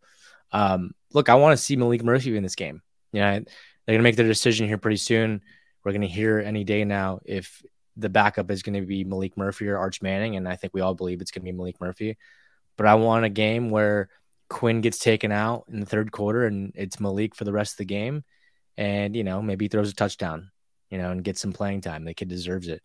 Um, 0.53 0.93
look, 1.13 1.29
I 1.29 1.35
want 1.35 1.53
to 1.53 1.63
see 1.63 1.77
Maalik 1.77 2.03
Murphy 2.03 2.35
in 2.35 2.43
this 2.43 2.55
game. 2.55 2.81
You 3.13 3.21
know, 3.21 3.33
they're 3.33 3.45
going 3.93 3.99
to 3.99 4.03
make 4.05 4.17
their 4.17 4.27
decision 4.27 4.69
here 4.69 4.79
pretty 4.79 4.97
soon. 4.97 5.43
We're 5.85 5.93
going 5.93 6.01
to 6.01 6.09
hear 6.09 6.39
any 6.39 6.65
day 6.65 6.87
now 6.87 7.21
if 7.27 7.63
the 7.97 8.09
backup 8.09 8.51
is 8.51 8.63
going 8.63 8.81
to 8.81 8.87
be 8.87 9.05
Maalik 9.05 9.37
Murphy 9.37 9.69
or 9.69 9.79
Arch 9.79 10.03
Manning, 10.03 10.37
and 10.37 10.49
I 10.49 10.57
think 10.57 10.75
we 10.75 10.81
all 10.81 10.95
believe 10.95 11.21
it's 11.21 11.31
going 11.31 11.45
to 11.45 11.53
be 11.53 11.59
Maalik 11.59 11.81
Murphy. 11.81 12.17
But 12.77 12.87
I 12.87 12.95
want 12.95 13.25
a 13.25 13.31
game 13.31 13.71
where 13.71 14.09
Quinn 14.49 14.81
gets 14.81 14.99
taken 14.99 15.33
out 15.33 15.65
in 15.71 15.81
the 15.81 15.87
third 15.87 16.11
quarter 16.11 16.47
and 16.47 16.73
it's 16.75 16.99
Malik 16.99 17.35
for 17.35 17.45
the 17.45 17.53
rest 17.53 17.75
of 17.75 17.79
the 17.79 17.85
game, 17.85 18.25
and 18.77 19.15
you 19.15 19.25
know 19.25 19.43
maybe 19.43 19.67
he 19.67 19.69
throws 19.69 19.91
a 19.91 19.95
touchdown, 19.95 20.51
you 20.91 20.99
know, 20.99 21.11
and 21.11 21.25
gets 21.25 21.41
some 21.41 21.53
playing 21.53 21.81
time. 21.81 22.05
The 22.05 22.15
kid 22.15 22.29
deserves 22.29 22.69
it. 22.69 22.83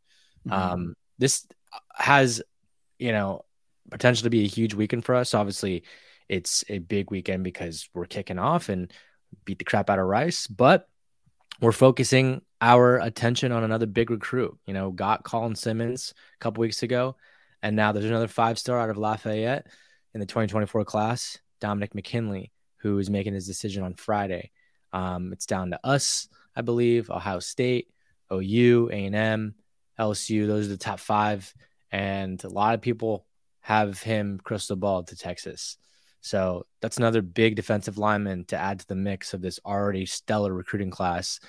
Mm-hmm. 0.47 0.53
Um, 0.53 0.95
this 1.17 1.47
has, 1.93 2.41
you 2.99 3.11
know, 3.11 3.45
potential 3.89 4.23
to 4.23 4.29
be 4.29 4.43
a 4.43 4.47
huge 4.47 4.73
weekend 4.73 5.05
for 5.05 5.15
us. 5.15 5.33
Obviously, 5.33 5.83
it's 6.29 6.63
a 6.69 6.79
big 6.79 7.11
weekend 7.11 7.43
because 7.43 7.89
we're 7.93 8.05
kicking 8.05 8.39
off 8.39 8.69
and 8.69 8.91
beat 9.43 9.59
the 9.59 9.65
crap 9.65 9.89
out 9.89 9.99
of 9.99 10.05
Rice, 10.05 10.47
but 10.47 10.87
we're 11.61 11.71
focusing 11.71 12.41
our 12.61 12.99
attention 12.99 13.51
on 13.51 13.63
another 13.63 13.85
big 13.85 14.09
recruit. 14.09 14.57
You 14.65 14.73
know, 14.73 14.91
got 14.91 15.23
Colin 15.23 15.55
Simmons 15.55 16.13
a 16.35 16.39
couple 16.39 16.61
weeks 16.61 16.83
ago, 16.83 17.15
and 17.61 17.75
now 17.75 17.91
there's 17.91 18.05
another 18.05 18.27
five 18.27 18.59
star 18.59 18.79
out 18.79 18.89
of 18.89 18.97
Lafayette 18.97 19.67
in 20.13 20.19
the 20.19 20.25
2024 20.25 20.85
class, 20.85 21.39
Dominick 21.59 21.95
McKinley, 21.95 22.51
who 22.77 22.97
is 22.99 23.09
making 23.09 23.33
his 23.33 23.47
decision 23.47 23.83
on 23.83 23.95
Friday. 23.95 24.51
Um, 24.93 25.33
it's 25.33 25.45
down 25.45 25.71
to 25.71 25.79
us, 25.83 26.29
I 26.55 26.61
believe, 26.61 27.09
Ohio 27.09 27.39
State, 27.39 27.89
OU, 28.31 28.89
A&M, 28.91 29.55
LSU. 29.99 30.47
Those 30.47 30.67
are 30.67 30.71
the 30.71 30.77
top 30.77 30.99
five, 30.99 31.53
and 31.91 32.41
a 32.43 32.49
lot 32.49 32.75
of 32.75 32.81
people 32.81 33.25
have 33.61 34.01
him 34.01 34.39
crystal 34.43 34.75
ball 34.75 35.03
to 35.03 35.15
Texas. 35.15 35.77
So 36.25 36.65
that's 36.81 36.97
another 36.97 37.21
big 37.21 37.55
defensive 37.55 37.99
lineman 37.99 38.45
to 38.45 38.57
add 38.57 38.79
to 38.79 38.87
the 38.87 38.95
mix 38.95 39.35
of 39.35 39.43
this 39.43 39.59
already 39.63 40.07
stellar 40.07 40.51
recruiting 40.51 40.89
class 40.89 41.39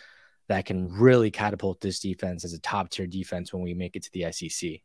that 0.49 0.67
can 0.67 0.93
really 0.93 1.31
catapult 1.31 1.81
this 1.81 1.99
defense 1.99 2.45
as 2.45 2.53
a 2.53 2.61
top 2.61 2.91
tier 2.91 3.07
defense 3.07 3.55
when 3.55 3.63
we 3.63 3.73
make 3.73 3.97
it 3.97 4.03
to 4.03 4.13
the 4.13 4.31
SEC. 4.31 4.83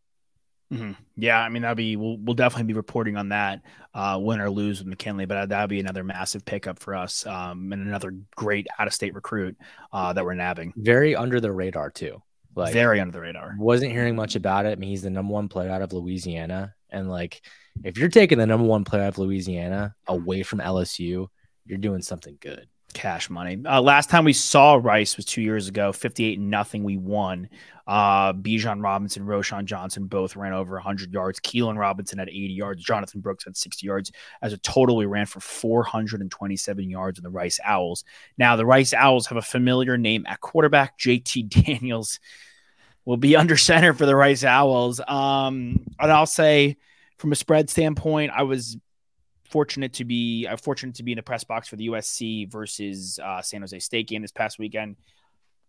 Mm-hmm. 0.71 0.93
Yeah, 1.17 1.41
I 1.41 1.49
mean 1.49 1.63
that'll 1.63 1.75
be 1.75 1.97
we'll, 1.97 2.17
we'll 2.19 2.35
definitely 2.35 2.71
be 2.71 2.73
reporting 2.73 3.17
on 3.17 3.29
that, 3.29 3.63
uh, 3.93 4.17
win 4.21 4.39
or 4.39 4.49
lose 4.49 4.79
with 4.79 4.87
McKinley, 4.87 5.25
but 5.25 5.49
that'll 5.49 5.67
be 5.67 5.81
another 5.81 6.05
massive 6.05 6.45
pickup 6.45 6.79
for 6.79 6.95
us, 6.95 7.25
um, 7.25 7.73
and 7.73 7.85
another 7.85 8.15
great 8.37 8.67
out 8.79 8.87
of 8.87 8.93
state 8.93 9.13
recruit 9.13 9.57
uh, 9.91 10.13
that 10.13 10.23
we're 10.23 10.35
nabbing. 10.35 10.71
Very 10.77 11.17
under 11.17 11.41
the 11.41 11.51
radar 11.51 11.89
too. 11.89 12.23
Like 12.55 12.71
very 12.71 13.01
under 13.01 13.11
the 13.11 13.19
radar. 13.19 13.55
Wasn't 13.57 13.91
hearing 13.91 14.15
much 14.15 14.37
about 14.37 14.65
it. 14.65 14.71
I 14.71 14.75
mean, 14.75 14.89
he's 14.89 15.01
the 15.01 15.09
number 15.09 15.33
one 15.33 15.49
player 15.49 15.69
out 15.69 15.81
of 15.81 15.91
Louisiana, 15.91 16.75
and 16.91 17.09
like 17.09 17.41
if 17.83 17.97
you're 17.97 18.09
taking 18.09 18.37
the 18.37 18.47
number 18.47 18.65
one 18.65 18.83
player 18.83 19.03
out 19.03 19.09
of 19.09 19.17
Louisiana 19.17 19.95
away 20.07 20.43
from 20.43 20.59
LSU, 20.59 21.27
you're 21.65 21.77
doing 21.77 22.01
something 22.01 22.37
good 22.39 22.67
cash 22.93 23.29
money. 23.29 23.57
Uh, 23.65 23.81
last 23.81 24.09
time 24.09 24.25
we 24.25 24.33
saw 24.33 24.75
Rice 24.75 25.17
was 25.17 25.25
two 25.25 25.41
years 25.41 25.67
ago, 25.67 25.91
58 25.91 26.39
nothing. 26.39 26.83
We 26.83 26.97
won. 26.97 27.49
Uh, 27.87 28.33
Bijan 28.33 28.83
Robinson, 28.83 29.25
Roschon 29.25 29.65
Johnson 29.65 30.05
both 30.07 30.35
ran 30.35 30.53
over 30.53 30.75
100 30.75 31.11
yards. 31.11 31.39
Keilan 31.39 31.77
Robinson 31.77 32.19
had 32.19 32.29
80 32.29 32.37
yards. 32.53 32.83
Jonathan 32.83 33.21
Brooks 33.21 33.43
had 33.43 33.57
60 33.57 33.85
yards. 33.85 34.11
As 34.41 34.53
a 34.53 34.57
total, 34.57 34.95
we 34.95 35.05
ran 35.05 35.25
for 35.25 35.39
427 35.39 36.89
yards 36.89 37.19
in 37.19 37.23
the 37.23 37.29
Rice 37.29 37.59
Owls. 37.65 38.03
Now, 38.37 38.55
the 38.55 38.65
Rice 38.65 38.93
Owls 38.93 39.27
have 39.27 39.37
a 39.37 39.41
familiar 39.41 39.97
name 39.97 40.25
at 40.27 40.41
quarterback. 40.41 40.97
JT 40.99 41.49
Daniels 41.65 42.19
will 43.05 43.17
be 43.17 43.35
under 43.37 43.57
center 43.57 43.93
for 43.93 44.05
the 44.05 44.15
Rice 44.15 44.43
Owls. 44.43 44.99
Um, 44.99 45.85
and 45.99 46.11
I'll 46.11 46.25
say, 46.25 46.77
from 47.17 47.31
a 47.31 47.35
spread 47.35 47.69
standpoint, 47.69 48.31
I 48.35 48.43
was 48.43 48.77
fortunate 49.51 49.93
to 49.93 50.05
be 50.05 50.47
uh, 50.47 50.57
fortunate 50.57 50.95
to 50.95 51.03
be 51.03 51.11
in 51.11 51.17
the 51.17 51.23
press 51.23 51.43
box 51.43 51.67
for 51.67 51.75
the 51.75 51.87
USC 51.89 52.49
versus 52.49 53.19
uh, 53.23 53.41
San 53.41 53.61
Jose 53.61 53.77
State 53.79 54.07
game 54.07 54.21
this 54.21 54.31
past 54.31 54.57
weekend. 54.57 54.95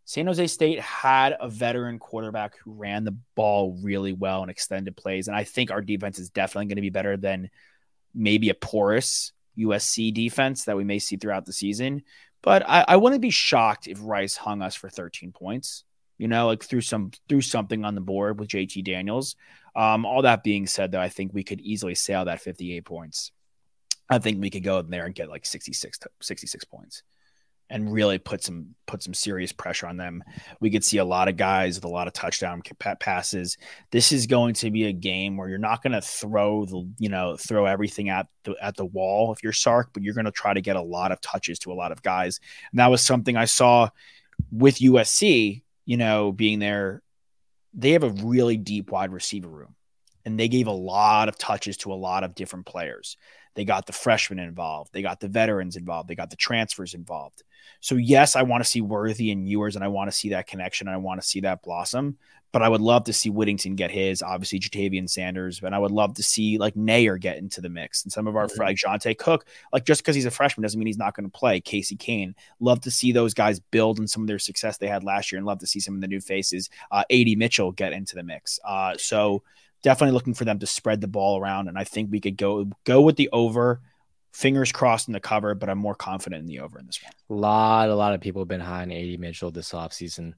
San 0.05 0.27
Jose 0.27 0.47
State 0.49 0.81
had 0.81 1.37
a 1.41 1.49
veteran 1.49 1.99
quarterback 1.99 2.57
who 2.59 2.73
ran 2.73 3.05
the 3.05 3.17
ball 3.35 3.79
really 3.83 4.12
well 4.12 4.43
in 4.43 4.51
extended 4.51 4.97
plays, 4.97 5.29
and 5.29 5.37
I 5.37 5.45
think 5.45 5.71
our 5.71 5.81
defense 5.81 6.19
is 6.19 6.31
definitely 6.31 6.67
going 6.67 6.77
to 6.77 6.83
be 6.83 6.91
better 6.91 7.17
than 7.17 7.51
maybe 8.15 8.51
a 8.51 8.55
porous 8.55 9.33
USC 9.59 10.12
defense 10.12 10.65
that 10.65 10.77
we 10.77 10.85
may 10.85 10.99
see 10.99 11.17
throughout 11.17 11.47
the 11.47 11.53
season. 11.53 12.03
But 12.43 12.69
I, 12.69 12.85
I 12.89 12.97
wouldn't 12.97 13.23
be 13.23 13.31
shocked 13.31 13.87
if 13.87 13.99
Rice 14.03 14.37
hung 14.37 14.62
us 14.62 14.75
for 14.75 14.89
13 14.89 15.33
points. 15.33 15.85
You 16.23 16.29
know, 16.29 16.47
like 16.47 16.62
through 16.62 16.83
some 16.83 17.11
through 17.29 17.41
something 17.41 17.85
on 17.85 17.97
the 17.97 18.00
board 18.00 18.38
with 18.38 18.49
JT 18.49 18.85
Daniels. 18.85 19.35
Um, 19.75 20.07
all 20.07 20.23
that 20.23 20.45
being 20.45 20.69
said, 20.69 20.93
though, 20.93 21.00
I 21.00 21.09
think 21.09 21.35
we 21.35 21.43
could 21.43 21.61
easily 21.61 21.97
sail 21.97 22.25
that 22.26 22.41
58 22.41 22.85
points. 22.85 23.33
I 24.09 24.21
think 24.21 24.41
we 24.41 24.50
could 24.50 24.62
go 24.62 24.79
in 24.79 24.88
there 24.88 25.07
and 25.07 25.14
get 25.14 25.29
like 25.29 25.45
66, 25.45 25.99
66 26.21 26.64
points 26.67 27.02
and 27.71 27.91
really 27.91 28.19
put 28.19 28.45
some 28.45 28.75
put 28.87 29.02
some 29.02 29.14
serious 29.14 29.50
pressure 29.50 29.87
on 29.87 29.97
them. 29.97 30.23
We 30.61 30.71
could 30.71 30.85
see 30.85 30.99
a 30.99 31.05
lot 31.05 31.29
of 31.29 31.37
guys 31.38 31.76
with 31.76 31.85
a 31.85 31.88
lot 31.88 32.07
of 32.07 32.12
touchdown 32.12 32.62
passes. 33.00 33.57
This 33.91 34.12
is 34.12 34.26
going 34.26 34.55
to 34.55 34.71
be 34.71 34.85
a 34.85 34.93
game 34.93 35.37
where 35.37 35.49
you're 35.49 35.59
not 35.59 35.83
going 35.83 35.95
to 35.95 36.02
throw 36.02 36.67
the 36.67 36.88
you 36.99 37.09
know 37.09 37.37
throw 37.37 37.64
everything 37.64 38.11
at 38.11 38.29
the 38.45 38.55
at 38.61 38.76
the 38.76 38.85
wall 38.85 39.33
if 39.33 39.43
you're 39.43 39.55
Sark, 39.55 39.91
but 39.93 40.02
you're 40.02 40.14
going 40.14 40.26
to 40.26 40.31
try 40.31 40.52
to 40.52 40.61
get 40.61 40.76
a 40.76 40.83
lot 40.83 41.11
of 41.11 41.21
touches 41.21 41.59
to 41.61 41.73
a 41.73 41.75
lot 41.75 41.91
of 41.91 42.02
guys. 42.02 42.38
And 42.71 42.79
that 42.79 42.91
was 42.91 43.02
something 43.02 43.37
I 43.37 43.47
saw 43.47 43.88
with 44.52 44.76
USC. 44.76 45.62
You 45.85 45.97
know, 45.97 46.33
being 46.33 46.59
there, 46.59 47.03
they 47.75 47.91
have 47.93 48.05
a 48.05 48.11
really 48.11 48.57
deep 48.57 48.91
wide 48.91 49.12
receiver 49.12 49.49
room, 49.49 49.75
and 50.25 50.39
they 50.39 50.49
gave 50.49 50.67
a 50.67 50.73
lot 50.73 51.29
of 51.29 51.39
touches 51.39 51.79
to 51.79 51.93
a 51.93 51.95
lot 51.95 52.25
of 52.25 52.35
different 52.35 52.67
players. 52.67 53.17
They 53.55 53.65
got 53.65 53.87
the 53.87 53.93
freshmen 53.93 54.39
involved. 54.39 54.93
They 54.93 55.03
got 55.03 55.21
the 55.21 55.29
veterans 55.29 55.77
involved. 55.77 56.09
They 56.09 56.15
got 56.15 56.31
the 56.31 56.37
transfers 56.37 56.95
involved. 56.95 57.43
So 57.81 57.97
yes, 57.97 58.37
I 58.37 58.43
want 58.43 58.63
to 58.63 58.69
see 58.69 58.81
Worthy 58.81 59.31
and 59.31 59.49
Ewers, 59.49 59.77
and 59.77 59.85
I 59.85 59.89
want 59.89 60.11
to 60.11 60.17
see 60.17 60.31
that 60.31 60.47
connection. 60.47 60.89
I 60.89 60.97
want 60.97 61.21
to 61.21 61.27
see 61.27 61.41
that 61.41 61.63
blossom. 61.63 62.19
But 62.53 62.61
I 62.61 62.69
would 62.69 62.83
love 62.83 63.05
to 63.05 63.15
see 63.15 63.31
Whittington 63.31 63.77
get 63.77 63.91
his, 63.91 64.23
obviously 64.23 64.61
Ja'Tavion 64.61 65.09
Sanders, 65.09 65.63
and 65.63 65.75
I 65.75 65.79
would 65.79 65.91
love 65.91 66.15
to 66.17 66.23
see 66.23 66.59
like 66.59 66.75
Neyor 66.75 67.19
get 67.19 67.39
into 67.39 67.63
the 67.63 67.71
mix. 67.71 68.05
And 68.05 68.13
some 68.13 68.27
of 68.27 68.37
our 68.37 68.47
mm-hmm. 68.47 68.61
like 68.61 68.77
Johntay 68.77 69.17
Cook, 69.17 69.47
like 69.73 69.87
just 69.87 70.03
because 70.03 70.15
he's 70.15 70.27
a 70.27 70.31
freshman 70.31 70.63
doesn't 70.63 70.79
mean 70.79 70.87
he's 70.87 70.99
not 70.99 71.17
going 71.17 71.25
to 71.25 71.39
play. 71.39 71.63
Casey 71.63 71.97
Cain, 71.97 72.35
love 72.61 72.83
to 72.83 72.91
see 72.91 73.11
those 73.11 73.33
guys 73.33 73.59
build 73.59 73.99
and 73.99 74.09
some 74.09 74.23
of 74.23 74.27
their 74.29 74.39
success 74.39 74.77
they 74.77 74.87
had 74.87 75.03
last 75.03 75.33
year, 75.33 75.39
and 75.39 75.47
love 75.47 75.61
to 75.61 75.67
see 75.67 75.81
some 75.81 75.95
of 75.95 76.03
the 76.03 76.09
new 76.09 76.21
faces. 76.21 76.69
Uh, 76.91 77.05
Ad 77.11 77.39
Mitchell 77.39 77.73
get 77.73 77.95
into 77.95 78.17
the 78.17 78.23
mix. 78.23 78.61
Uh, 78.67 78.99
so 78.99 79.43
definitely 79.83 80.15
looking 80.15 80.35
for 80.35 80.45
them 80.45 80.59
to 80.61 80.67
spread 80.67 81.01
the 81.01 81.09
ball 81.09 81.41
around. 81.41 81.69
And 81.69 81.79
I 81.79 81.85
think 81.85 82.11
we 82.11 82.21
could 82.21 82.37
go 82.37 82.71
go 82.85 83.01
with 83.03 83.17
the 83.17 83.29
over. 83.33 83.81
Fingers 84.33 84.73
crossed 84.73 85.09
in 85.09 85.12
the 85.12 85.21
cover, 85.21 85.55
but 85.55 85.69
I'm 85.69 85.79
more 85.79 85.95
confident 85.95 86.41
in 86.41 86.47
the 86.47 86.61
over 86.61 86.79
in 86.79 86.87
this 86.87 87.01
one. 87.03 87.39
A 87.39 87.41
lot, 87.41 87.89
a 87.91 87.95
lot 87.95 88.15
of 88.15 88.23
people 88.23 88.41
have 88.41 88.49
been 88.49 88.61
high 88.61 88.81
on 88.81 88.91
AD 88.91 89.21
Mitchell 89.21 89.51
this 89.51 89.73
offseason, 89.73 90.33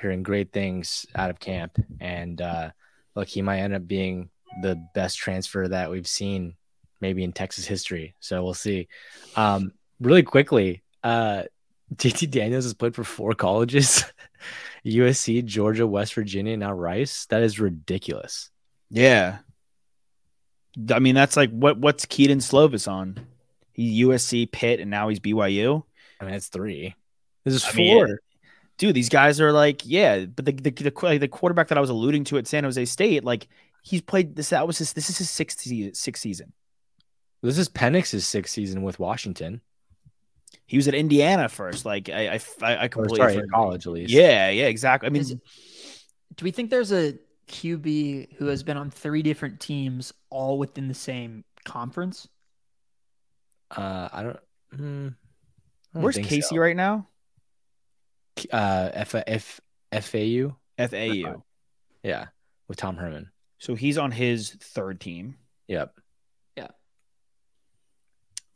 hearing 0.00 0.24
great 0.24 0.52
things 0.52 1.06
out 1.14 1.30
of 1.30 1.38
camp. 1.38 1.78
And 2.00 2.40
uh, 2.42 2.70
look, 3.14 3.28
he 3.28 3.40
might 3.42 3.60
end 3.60 3.74
up 3.74 3.86
being 3.86 4.30
the 4.62 4.84
best 4.94 5.16
transfer 5.16 5.68
that 5.68 5.92
we've 5.92 6.08
seen 6.08 6.56
maybe 7.00 7.22
in 7.22 7.32
Texas 7.32 7.66
history. 7.66 8.14
So 8.20 8.42
we'll 8.42 8.54
see. 8.54 8.88
Um, 9.36 9.72
really 10.00 10.22
quickly, 10.22 10.82
uh, 11.02 11.44
JT 11.94 12.30
Daniels 12.30 12.64
has 12.64 12.74
played 12.74 12.94
for 12.94 13.04
four 13.04 13.34
colleges 13.34 14.04
USC, 14.84 15.44
Georgia, 15.44 15.86
West 15.86 16.14
Virginia, 16.14 16.56
now 16.56 16.72
Rice. 16.72 17.26
That 17.26 17.42
is 17.42 17.60
ridiculous. 17.60 18.50
Yeah. 18.90 19.38
I 20.92 20.98
mean, 20.98 21.14
that's 21.14 21.36
like 21.36 21.50
what 21.50 21.78
what's 21.78 22.06
Kedon 22.06 22.38
Slovis 22.38 22.90
on? 22.90 23.18
He's 23.72 24.04
USC, 24.06 24.50
Pitt, 24.50 24.80
and 24.80 24.90
now 24.90 25.08
he's 25.08 25.20
BYU. 25.20 25.84
I 26.20 26.24
mean, 26.24 26.34
it's 26.34 26.48
three. 26.48 26.94
This 27.44 27.54
is 27.54 27.64
I 27.64 27.70
four. 27.70 28.06
Mean, 28.06 28.18
dude, 28.78 28.94
these 28.94 29.08
guys 29.08 29.40
are 29.40 29.52
like, 29.52 29.82
yeah, 29.84 30.26
but 30.26 30.44
the, 30.44 30.52
the 30.52 30.70
the, 30.70 31.18
the 31.18 31.28
quarterback 31.28 31.68
that 31.68 31.78
I 31.78 31.80
was 31.80 31.90
alluding 31.90 32.24
to 32.24 32.38
at 32.38 32.46
San 32.46 32.64
Jose 32.64 32.84
State, 32.84 33.24
like 33.24 33.48
he's 33.82 34.02
played 34.02 34.36
this. 34.36 34.50
That 34.50 34.66
was 34.66 34.78
his. 34.78 34.92
This 34.92 35.10
is 35.10 35.18
his 35.18 35.30
sixth 35.30 35.60
season. 35.60 35.94
Sixth 35.94 36.22
season. 36.22 36.52
This 37.42 37.58
is 37.58 37.68
Penix's 37.68 38.26
sixth 38.26 38.52
season 38.52 38.82
with 38.82 38.98
Washington. 38.98 39.60
He 40.66 40.76
was 40.76 40.88
at 40.88 40.94
Indiana 40.94 41.48
first. 41.48 41.84
Like 41.84 42.08
I, 42.08 42.38
I, 42.62 42.76
I 42.84 42.88
completely 42.88 43.20
oh, 43.20 43.30
sorry, 43.30 43.48
college 43.48 43.86
at 43.86 43.92
least. 43.92 44.12
Yeah, 44.12 44.50
yeah, 44.50 44.66
exactly. 44.66 45.06
I 45.06 45.10
mean, 45.10 45.22
is, 45.22 45.30
do 45.30 46.44
we 46.44 46.50
think 46.50 46.70
there's 46.70 46.92
a 46.92 47.14
QB 47.50 48.34
who 48.36 48.46
has 48.46 48.62
been 48.62 48.76
on 48.76 48.90
three 48.90 49.22
different 49.22 49.60
teams 49.60 50.12
all 50.30 50.58
within 50.58 50.88
the 50.88 50.94
same 50.94 51.44
conference? 51.64 52.28
Uh, 53.70 54.08
I 54.12 54.22
don't. 54.22 54.38
Mm, 54.74 55.14
I 55.94 55.94
don't 55.94 56.02
Where's 56.02 56.16
Casey 56.16 56.40
so. 56.42 56.56
right 56.56 56.76
now? 56.76 57.08
Uh, 58.52 58.90
F 58.92 59.14
F 59.14 59.60
FAU. 59.92 60.56
FAU. 60.78 61.42
Yeah, 62.02 62.26
with 62.68 62.78
Tom 62.78 62.96
Herman. 62.96 63.30
So 63.58 63.74
he's 63.74 63.98
on 63.98 64.10
his 64.10 64.50
third 64.50 65.00
team. 65.00 65.36
Yep. 65.68 65.94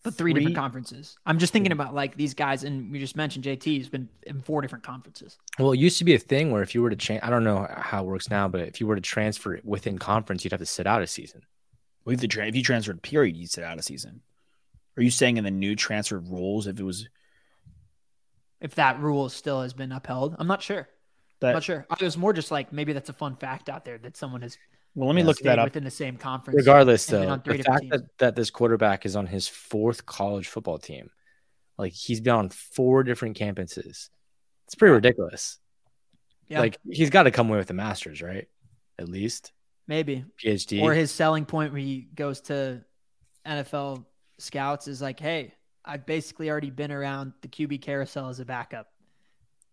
But 0.05 0.15
three, 0.15 0.33
three, 0.33 0.41
different 0.41 0.57
conferences. 0.57 1.17
I'm 1.25 1.39
just 1.39 1.55
thinking 1.55 1.73
about 1.73 1.95
like 1.95 2.15
these 2.15 2.35
guys, 2.35 2.63
and 2.63 2.93
we 2.93 2.99
just 2.99 3.17
mentioned 3.17 3.47
JT 3.47 3.79
has 3.79 3.89
been 3.89 4.11
in 4.25 4.43
four 4.43 4.61
different 4.61 4.85
conferences. 4.85 5.39
Well, 5.59 5.73
it 5.73 5.79
used 5.79 5.97
to 5.99 6.05
be 6.05 6.15
a 6.15 6.19
thing 6.19 6.51
where 6.51 6.63
if 6.63 6.75
you 6.75 6.83
were 6.83 6.91
to 6.91 6.97
change, 6.97 7.23
I 7.23 7.31
don't 7.31 7.43
know 7.43 7.67
how 7.75 8.05
it 8.05 8.07
works 8.07 8.29
now, 8.29 8.47
but 8.47 8.61
if 8.61 8.81
you 8.81 8.87
were 8.87 8.97
to 8.97 9.01
transfer 9.01 9.59
within 9.65 9.99
conference, 9.99 10.45
you'd 10.45 10.53
have 10.53 10.61
to 10.61 10.67
sit 10.67 10.87
out 10.87 11.01
a 11.01 11.07
season. 11.07 11.41
Well, 12.05 12.13
if, 12.13 12.21
the 12.21 12.29
tra- 12.29 12.47
if 12.47 12.55
you 12.55 12.63
transferred 12.63 13.01
period, 13.01 13.35
you'd 13.35 13.51
sit 13.51 13.65
out 13.65 13.79
a 13.79 13.83
season. 13.83 14.21
Are 14.99 15.03
you 15.03 15.11
saying 15.11 15.39
in 15.39 15.45
the 15.45 15.51
new 15.51 15.75
transfer 15.75 16.19
rules, 16.19 16.67
if 16.67 16.79
it 16.79 16.85
was, 16.85 17.09
if 18.61 18.75
that 18.75 19.01
rule 19.01 19.31
still 19.31 19.63
has 19.63 19.73
been 19.73 19.91
upheld? 19.91 20.37
I'm 20.39 20.47
not 20.47 20.63
sure. 20.63 20.87
That, 21.41 21.49
I'm 21.49 21.55
not 21.55 21.65
sure. 21.65 21.87
I 21.89 21.97
was 22.05 22.19
more 22.19 22.35
just 22.35 22.51
like 22.51 22.75
maybe 22.75 22.93
that's 22.93 23.09
a 23.09 23.15
fun 23.15 23.37
fact 23.37 23.71
out 23.71 23.87
there 23.87 23.97
that 23.99 24.19
someone 24.19 24.43
has 24.43 24.59
well, 24.95 25.09
let 25.09 25.17
me 25.17 25.23
look 25.23 25.39
that 25.41 25.59
up. 25.59 25.67
Within 25.67 25.85
the 25.85 25.91
same 25.91 26.17
conference. 26.17 26.57
Regardless, 26.57 27.07
though, 27.07 27.37
the 27.45 27.59
fact 27.59 27.89
that, 27.91 28.19
that 28.19 28.37
this 28.37 28.51
quarterback 28.51 29.05
is 29.05 29.17
on 29.17 29.27
his 29.27 29.49
fourth 29.49 30.07
college 30.07 30.49
football 30.49 30.79
team, 30.79 31.11
like 31.77 31.93
he's 31.93 32.21
been 32.21 32.35
on 32.35 32.49
four 32.51 33.03
different 33.03 33.37
campuses, 33.37 34.09
it's 34.67 34.75
pretty 34.77 34.93
ridiculous. 34.93 35.59
Yeah. 36.49 36.61
Like 36.61 36.79
he's 36.89 37.11
got 37.11 37.25
to 37.25 37.31
come 37.31 37.49
away 37.49 37.59
with 37.59 37.71
a 37.71 37.75
Masters, 37.75 38.23
right? 38.23 38.49
At 38.99 39.09
least. 39.09 39.53
Maybe. 39.89 40.25
PhD. 40.43 40.81
Or 40.81 40.95
his 40.95 41.11
selling 41.11 41.45
point 41.45 41.73
where 41.73 41.81
he 41.81 42.09
goes 42.15 42.41
to 42.43 42.85
NFL 43.47 44.05
scouts 44.39 44.89
is 44.89 45.03
like, 45.03 45.19
hey, 45.19 45.55
I've 45.85 46.07
basically 46.07 46.51
already 46.51 46.71
been 46.71 46.93
around 46.93 47.33
the 47.43 47.49
QB 47.49 47.83
carousel 47.83 48.29
as 48.29 48.41
a 48.41 48.45
backup. 48.45 48.89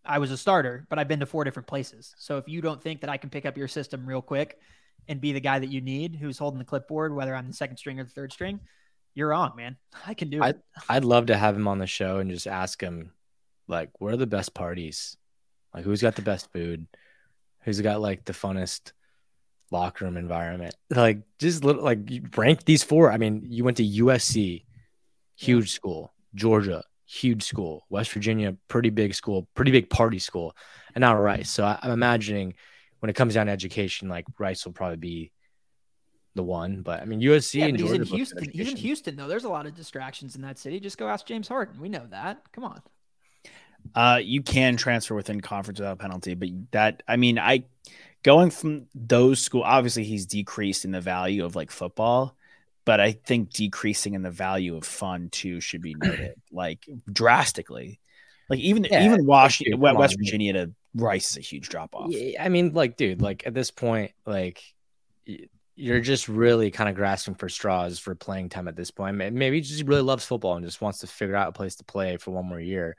I 0.03 0.17
was 0.17 0.31
a 0.31 0.37
starter, 0.37 0.87
but 0.89 0.97
I've 0.97 1.07
been 1.07 1.19
to 1.19 1.25
four 1.25 1.43
different 1.43 1.67
places. 1.67 2.15
So 2.17 2.37
if 2.37 2.47
you 2.47 2.59
don't 2.61 2.81
think 2.81 3.01
that 3.01 3.09
I 3.09 3.17
can 3.17 3.29
pick 3.29 3.45
up 3.45 3.55
your 3.55 3.67
system 3.67 4.05
real 4.05 4.21
quick, 4.21 4.59
and 5.07 5.21
be 5.21 5.33
the 5.33 5.39
guy 5.39 5.59
that 5.59 5.71
you 5.71 5.81
need 5.81 6.15
who's 6.15 6.37
holding 6.37 6.59
the 6.59 6.65
clipboard, 6.65 7.15
whether 7.15 7.35
I'm 7.35 7.47
the 7.47 7.53
second 7.53 7.77
string 7.77 7.99
or 7.99 8.03
the 8.03 8.09
third 8.09 8.31
string, 8.31 8.59
you're 9.13 9.29
wrong, 9.29 9.53
man. 9.55 9.77
I 10.07 10.13
can 10.13 10.29
do 10.29 10.43
it. 10.43 10.61
I'd, 10.89 11.05
love 11.05 11.27
to 11.27 11.37
have 11.37 11.55
him 11.55 11.67
on 11.67 11.79
the 11.79 11.87
show 11.87 12.17
and 12.17 12.29
just 12.29 12.47
ask 12.47 12.81
him, 12.81 13.11
like, 13.67 13.89
where 13.99 14.13
are 14.13 14.17
the 14.17 14.27
best 14.27 14.53
parties? 14.53 15.17
Like, 15.73 15.83
who's 15.83 16.01
got 16.01 16.15
the 16.15 16.21
best 16.21 16.51
food? 16.51 16.87
Who's 17.63 17.79
got 17.81 18.01
like 18.01 18.25
the 18.25 18.33
funnest 18.33 18.91
locker 19.71 20.05
room 20.05 20.17
environment. 20.17 20.75
Like 20.95 21.21
just 21.39 21.63
little, 21.63 21.83
like 21.83 21.99
rank 22.35 22.65
these 22.65 22.83
four. 22.83 23.11
I 23.11 23.17
mean, 23.17 23.45
you 23.47 23.63
went 23.63 23.77
to 23.77 23.87
USC, 23.87 24.65
huge 25.35 25.71
school, 25.71 26.13
Georgia, 26.35 26.83
huge 27.05 27.43
school, 27.43 27.85
West 27.89 28.11
Virginia, 28.11 28.55
pretty 28.67 28.89
big 28.89 29.15
school, 29.15 29.47
pretty 29.55 29.71
big 29.71 29.89
party 29.89 30.19
school, 30.19 30.55
and 30.93 31.01
now 31.01 31.17
Rice. 31.17 31.49
So 31.49 31.63
I, 31.63 31.79
I'm 31.81 31.91
imagining 31.91 32.55
when 33.01 33.09
it 33.09 33.13
comes 33.13 33.33
down 33.33 33.47
to 33.47 33.51
education, 33.51 34.07
like 34.07 34.25
Rice 34.39 34.65
will 34.65 34.73
probably 34.73 34.97
be 34.97 35.31
the 36.35 36.43
one. 36.43 36.81
But 36.81 37.01
I 37.01 37.05
mean, 37.05 37.19
USC 37.19 37.55
Yeah, 37.55 37.65
and 37.65 37.79
he's 37.79 37.91
in 37.91 38.03
Houston. 38.03 38.49
He's 38.49 38.69
in. 38.69 38.77
Houston 38.77 39.15
though. 39.15 39.27
There's 39.27 39.43
a 39.43 39.49
lot 39.49 39.65
of 39.65 39.75
distractions 39.75 40.35
in 40.35 40.41
that 40.43 40.57
city. 40.57 40.79
Just 40.79 40.97
go 40.97 41.07
ask 41.07 41.25
James 41.25 41.47
Harden. 41.47 41.81
We 41.81 41.89
know 41.89 42.05
that. 42.11 42.43
Come 42.53 42.63
on. 42.63 42.81
Uh, 43.95 44.19
you 44.23 44.43
can 44.43 44.77
transfer 44.77 45.15
within 45.15 45.41
conference 45.41 45.79
without 45.79 45.97
penalty, 45.97 46.35
but 46.35 46.49
that 46.71 47.03
I 47.07 47.17
mean, 47.17 47.39
I 47.39 47.65
going 48.23 48.51
from 48.51 48.85
those 48.93 49.39
school. 49.39 49.63
Obviously, 49.63 50.03
he's 50.03 50.27
decreased 50.27 50.85
in 50.85 50.91
the 50.91 51.01
value 51.01 51.43
of 51.43 51.55
like 51.55 51.71
football, 51.71 52.35
but 52.85 52.99
I 52.99 53.13
think 53.13 53.51
decreasing 53.51 54.13
in 54.13 54.21
the 54.21 54.29
value 54.29 54.77
of 54.77 54.85
fun 54.85 55.29
too 55.31 55.59
should 55.59 55.81
be 55.81 55.95
noted, 55.95 56.35
like 56.51 56.87
drastically. 57.11 57.99
Like 58.49 58.59
even 58.59 58.83
Yeah, 58.83 59.05
even 59.05 59.25
Washington, 59.25 59.79
West. 59.79 60.15
Virginia 60.19 60.53
to 60.53 60.71
Rice 60.93 61.31
is 61.31 61.37
a 61.37 61.41
huge 61.41 61.69
drop 61.69 61.95
off. 61.95 62.11
Yeah, 62.11 62.43
I 62.43 62.49
mean, 62.49 62.73
like, 62.73 62.97
dude, 62.97 63.21
like 63.21 63.45
at 63.45 63.53
this 63.53 63.71
point, 63.71 64.11
like 64.25 64.61
you're 65.75 66.01
just 66.01 66.27
really 66.27 66.69
kind 66.69 66.89
of 66.89 66.95
grasping 66.95 67.35
for 67.35 67.49
straws 67.49 67.97
for 67.97 68.13
playing 68.13 68.49
time 68.49 68.67
at 68.67 68.75
this 68.75 68.91
point. 68.91 69.15
Maybe 69.15 69.55
he 69.55 69.61
just 69.61 69.83
really 69.83 70.01
loves 70.01 70.25
football 70.25 70.55
and 70.55 70.65
just 70.65 70.81
wants 70.81 70.99
to 70.99 71.07
figure 71.07 71.35
out 71.35 71.49
a 71.49 71.53
place 71.53 71.75
to 71.77 71.83
play 71.83 72.17
for 72.17 72.31
one 72.31 72.45
more 72.45 72.59
year. 72.59 72.97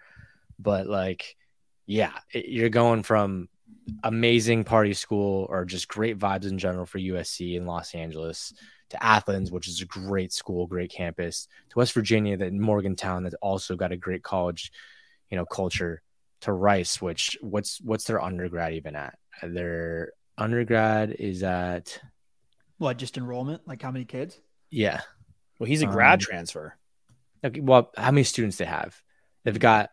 But 0.58 0.86
like, 0.86 1.36
yeah, 1.86 2.12
you're 2.32 2.70
going 2.70 3.02
from 3.02 3.48
amazing 4.02 4.64
party 4.64 4.94
school 4.94 5.46
or 5.50 5.64
just 5.64 5.88
great 5.88 6.18
vibes 6.18 6.48
in 6.48 6.58
general 6.58 6.86
for 6.86 6.98
USC 6.98 7.56
in 7.56 7.66
Los 7.66 7.94
Angeles 7.94 8.54
to 8.90 9.02
Athens, 9.04 9.50
which 9.50 9.68
is 9.68 9.80
a 9.80 9.86
great 9.86 10.32
school, 10.32 10.66
great 10.66 10.90
campus, 10.90 11.48
to 11.70 11.78
West 11.78 11.92
Virginia, 11.92 12.36
that 12.36 12.52
Morgantown 12.52 13.24
that 13.24 13.34
also 13.42 13.76
got 13.76 13.92
a 13.92 13.96
great 13.96 14.22
college, 14.22 14.72
you 15.30 15.36
know, 15.36 15.46
culture 15.46 16.02
to 16.42 16.52
Rice, 16.52 17.00
which 17.02 17.36
what's 17.40 17.80
what's 17.80 18.04
their 18.04 18.22
undergrad 18.22 18.74
even 18.74 18.94
at? 18.96 19.18
Their 19.42 20.12
undergrad 20.38 21.10
is 21.18 21.42
at 21.42 22.00
What? 22.78 22.98
Just 22.98 23.16
enrollment? 23.16 23.66
Like 23.66 23.82
how 23.82 23.90
many 23.90 24.04
kids? 24.04 24.40
yeah. 24.70 25.00
Well, 25.58 25.68
he's 25.68 25.82
a 25.82 25.86
grad 25.86 26.14
Um, 26.14 26.18
transfer. 26.20 26.76
Okay, 27.44 27.60
well, 27.60 27.90
how 27.96 28.10
many 28.10 28.24
students 28.24 28.56
they 28.56 28.64
have? 28.64 29.00
They've 29.44 29.58
got 29.58 29.90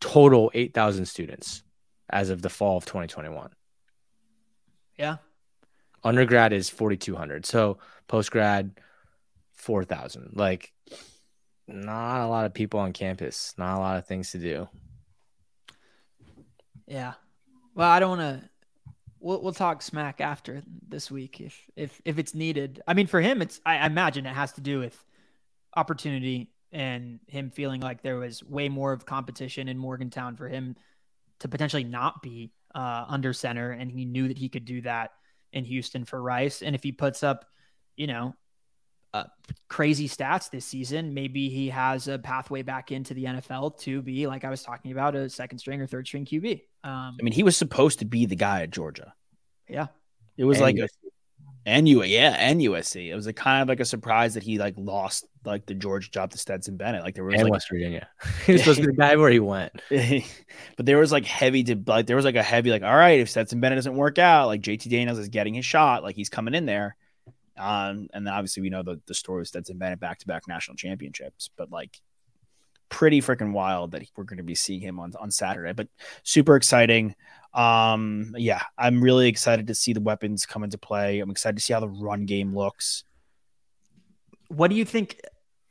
total 0.00 0.50
eight 0.54 0.72
thousand 0.74 1.06
students 1.06 1.62
as 2.08 2.30
of 2.30 2.40
the 2.42 2.48
fall 2.48 2.76
of 2.76 2.84
2021. 2.84 3.50
Yeah. 4.96 5.16
Undergrad 6.04 6.52
is 6.52 6.68
4,200. 6.70 7.44
So 7.46 7.78
post 8.08 8.30
grad, 8.30 8.78
4,000. 9.54 10.30
Like, 10.34 10.72
not 11.68 12.24
a 12.24 12.28
lot 12.28 12.46
of 12.46 12.54
people 12.54 12.80
on 12.80 12.92
campus. 12.92 13.54
Not 13.58 13.76
a 13.76 13.80
lot 13.80 13.96
of 13.98 14.06
things 14.06 14.30
to 14.32 14.38
do. 14.38 14.68
Yeah. 16.90 17.12
Well, 17.74 17.88
I 17.88 18.00
don't 18.00 18.18
want 18.18 18.42
to. 18.42 18.50
We'll 19.20 19.40
we'll 19.42 19.52
talk 19.52 19.80
smack 19.80 20.20
after 20.20 20.62
this 20.88 21.10
week 21.10 21.40
if 21.40 21.70
if 21.76 22.00
if 22.04 22.18
it's 22.18 22.34
needed. 22.34 22.82
I 22.86 22.94
mean, 22.94 23.06
for 23.06 23.20
him, 23.20 23.40
it's 23.42 23.60
I 23.64 23.86
imagine 23.86 24.26
it 24.26 24.34
has 24.34 24.52
to 24.54 24.60
do 24.60 24.80
with 24.80 25.02
opportunity 25.76 26.50
and 26.72 27.20
him 27.28 27.50
feeling 27.50 27.80
like 27.80 28.02
there 28.02 28.16
was 28.16 28.42
way 28.42 28.68
more 28.68 28.92
of 28.92 29.06
competition 29.06 29.68
in 29.68 29.78
Morgantown 29.78 30.36
for 30.36 30.48
him 30.48 30.74
to 31.38 31.48
potentially 31.48 31.84
not 31.84 32.22
be 32.22 32.50
uh, 32.74 33.04
under 33.08 33.32
center, 33.32 33.70
and 33.70 33.90
he 33.90 34.04
knew 34.04 34.26
that 34.26 34.38
he 34.38 34.48
could 34.48 34.64
do 34.64 34.80
that 34.80 35.12
in 35.52 35.64
Houston 35.64 36.04
for 36.04 36.20
Rice. 36.20 36.60
And 36.60 36.74
if 36.74 36.82
he 36.82 36.90
puts 36.90 37.22
up, 37.22 37.44
you 37.96 38.08
know, 38.08 38.34
uh, 39.12 39.24
crazy 39.68 40.08
stats 40.08 40.50
this 40.50 40.64
season, 40.64 41.14
maybe 41.14 41.48
he 41.48 41.68
has 41.68 42.08
a 42.08 42.18
pathway 42.18 42.62
back 42.62 42.92
into 42.92 43.14
the 43.14 43.24
NFL 43.24 43.78
to 43.80 44.02
be 44.02 44.26
like 44.26 44.44
I 44.44 44.50
was 44.50 44.62
talking 44.62 44.92
about 44.92 45.14
a 45.14 45.28
second 45.28 45.58
string 45.58 45.80
or 45.80 45.86
third 45.86 46.06
string 46.06 46.24
QB. 46.24 46.62
Um, 46.84 47.16
I 47.18 47.22
mean, 47.22 47.32
he 47.32 47.42
was 47.42 47.56
supposed 47.56 47.98
to 48.00 48.04
be 48.04 48.26
the 48.26 48.36
guy 48.36 48.62
at 48.62 48.70
Georgia. 48.70 49.14
yeah, 49.68 49.88
It 50.36 50.44
was 50.44 50.58
And 50.58 50.64
like 50.64 50.76
a 50.76 50.88
and 51.66 51.86
U 51.88 52.02
yeah, 52.02 52.36
and 52.38 52.60
USC. 52.60 53.08
It 53.10 53.14
was 53.14 53.26
a 53.26 53.32
kind 53.32 53.62
of 53.62 53.68
like 53.68 53.80
a 53.80 53.84
surprise 53.84 54.34
that 54.34 54.42
he 54.42 54.58
like 54.58 54.74
lost 54.78 55.26
like 55.44 55.66
the 55.66 55.74
Georgia 55.74 56.10
job 56.10 56.30
to 56.30 56.38
Stetson 56.38 56.76
Bennett. 56.76 57.02
Like 57.02 57.14
there 57.14 57.24
was 57.24 57.34
And 57.34 57.44
like 57.44 57.52
West 57.52 57.68
Virginia. 57.70 58.08
he 58.46 58.52
was 58.52 58.62
supposed 58.62 58.80
to 58.80 58.86
be 58.86 58.92
the 58.92 58.96
guy 58.96 59.16
where 59.16 59.30
he 59.30 59.40
went. 59.40 59.72
but 60.76 60.86
there 60.86 60.98
was 60.98 61.12
like 61.12 61.26
heavy 61.26 61.62
to 61.64 61.82
like 61.86 62.06
there 62.06 62.16
was 62.16 62.24
like 62.24 62.36
a 62.36 62.42
heavy 62.42 62.70
like 62.70 62.82
all 62.82 62.96
right 62.96 63.20
if 63.20 63.28
Stetson 63.28 63.60
Bennett 63.60 63.76
doesn't 63.76 63.94
work 63.94 64.18
out 64.18 64.46
like 64.46 64.62
JT 64.62 64.88
Daniels 64.88 65.18
is 65.18 65.28
getting 65.28 65.52
his 65.52 65.66
shot 65.66 66.02
like 66.02 66.16
he's 66.16 66.30
coming 66.30 66.54
in 66.54 66.64
there 66.64 66.96
um 67.60 68.08
and 68.12 68.26
then 68.26 68.34
obviously 68.34 68.62
we 68.62 68.70
know 68.70 68.82
the 68.82 69.00
the 69.06 69.14
story 69.14 69.44
Stetson 69.46 69.78
Bennett 69.78 70.00
back 70.00 70.18
to 70.18 70.26
back 70.26 70.48
national 70.48 70.76
championships 70.76 71.50
but 71.56 71.70
like 71.70 72.00
pretty 72.88 73.20
freaking 73.20 73.52
wild 73.52 73.92
that 73.92 74.02
we're 74.16 74.24
going 74.24 74.38
to 74.38 74.42
be 74.42 74.54
seeing 74.54 74.80
him 74.80 74.98
on 74.98 75.12
on 75.20 75.30
Saturday 75.30 75.72
but 75.72 75.88
super 76.22 76.56
exciting 76.56 77.14
um 77.54 78.34
yeah 78.36 78.62
I'm 78.76 79.02
really 79.02 79.28
excited 79.28 79.68
to 79.68 79.74
see 79.74 79.92
the 79.92 80.00
weapons 80.00 80.46
come 80.46 80.64
into 80.64 80.78
play 80.78 81.20
I'm 81.20 81.30
excited 81.30 81.56
to 81.56 81.62
see 81.62 81.72
how 81.72 81.80
the 81.80 81.88
run 81.88 82.26
game 82.26 82.54
looks 82.54 83.04
what 84.48 84.70
do 84.70 84.76
you 84.76 84.84
think 84.84 85.20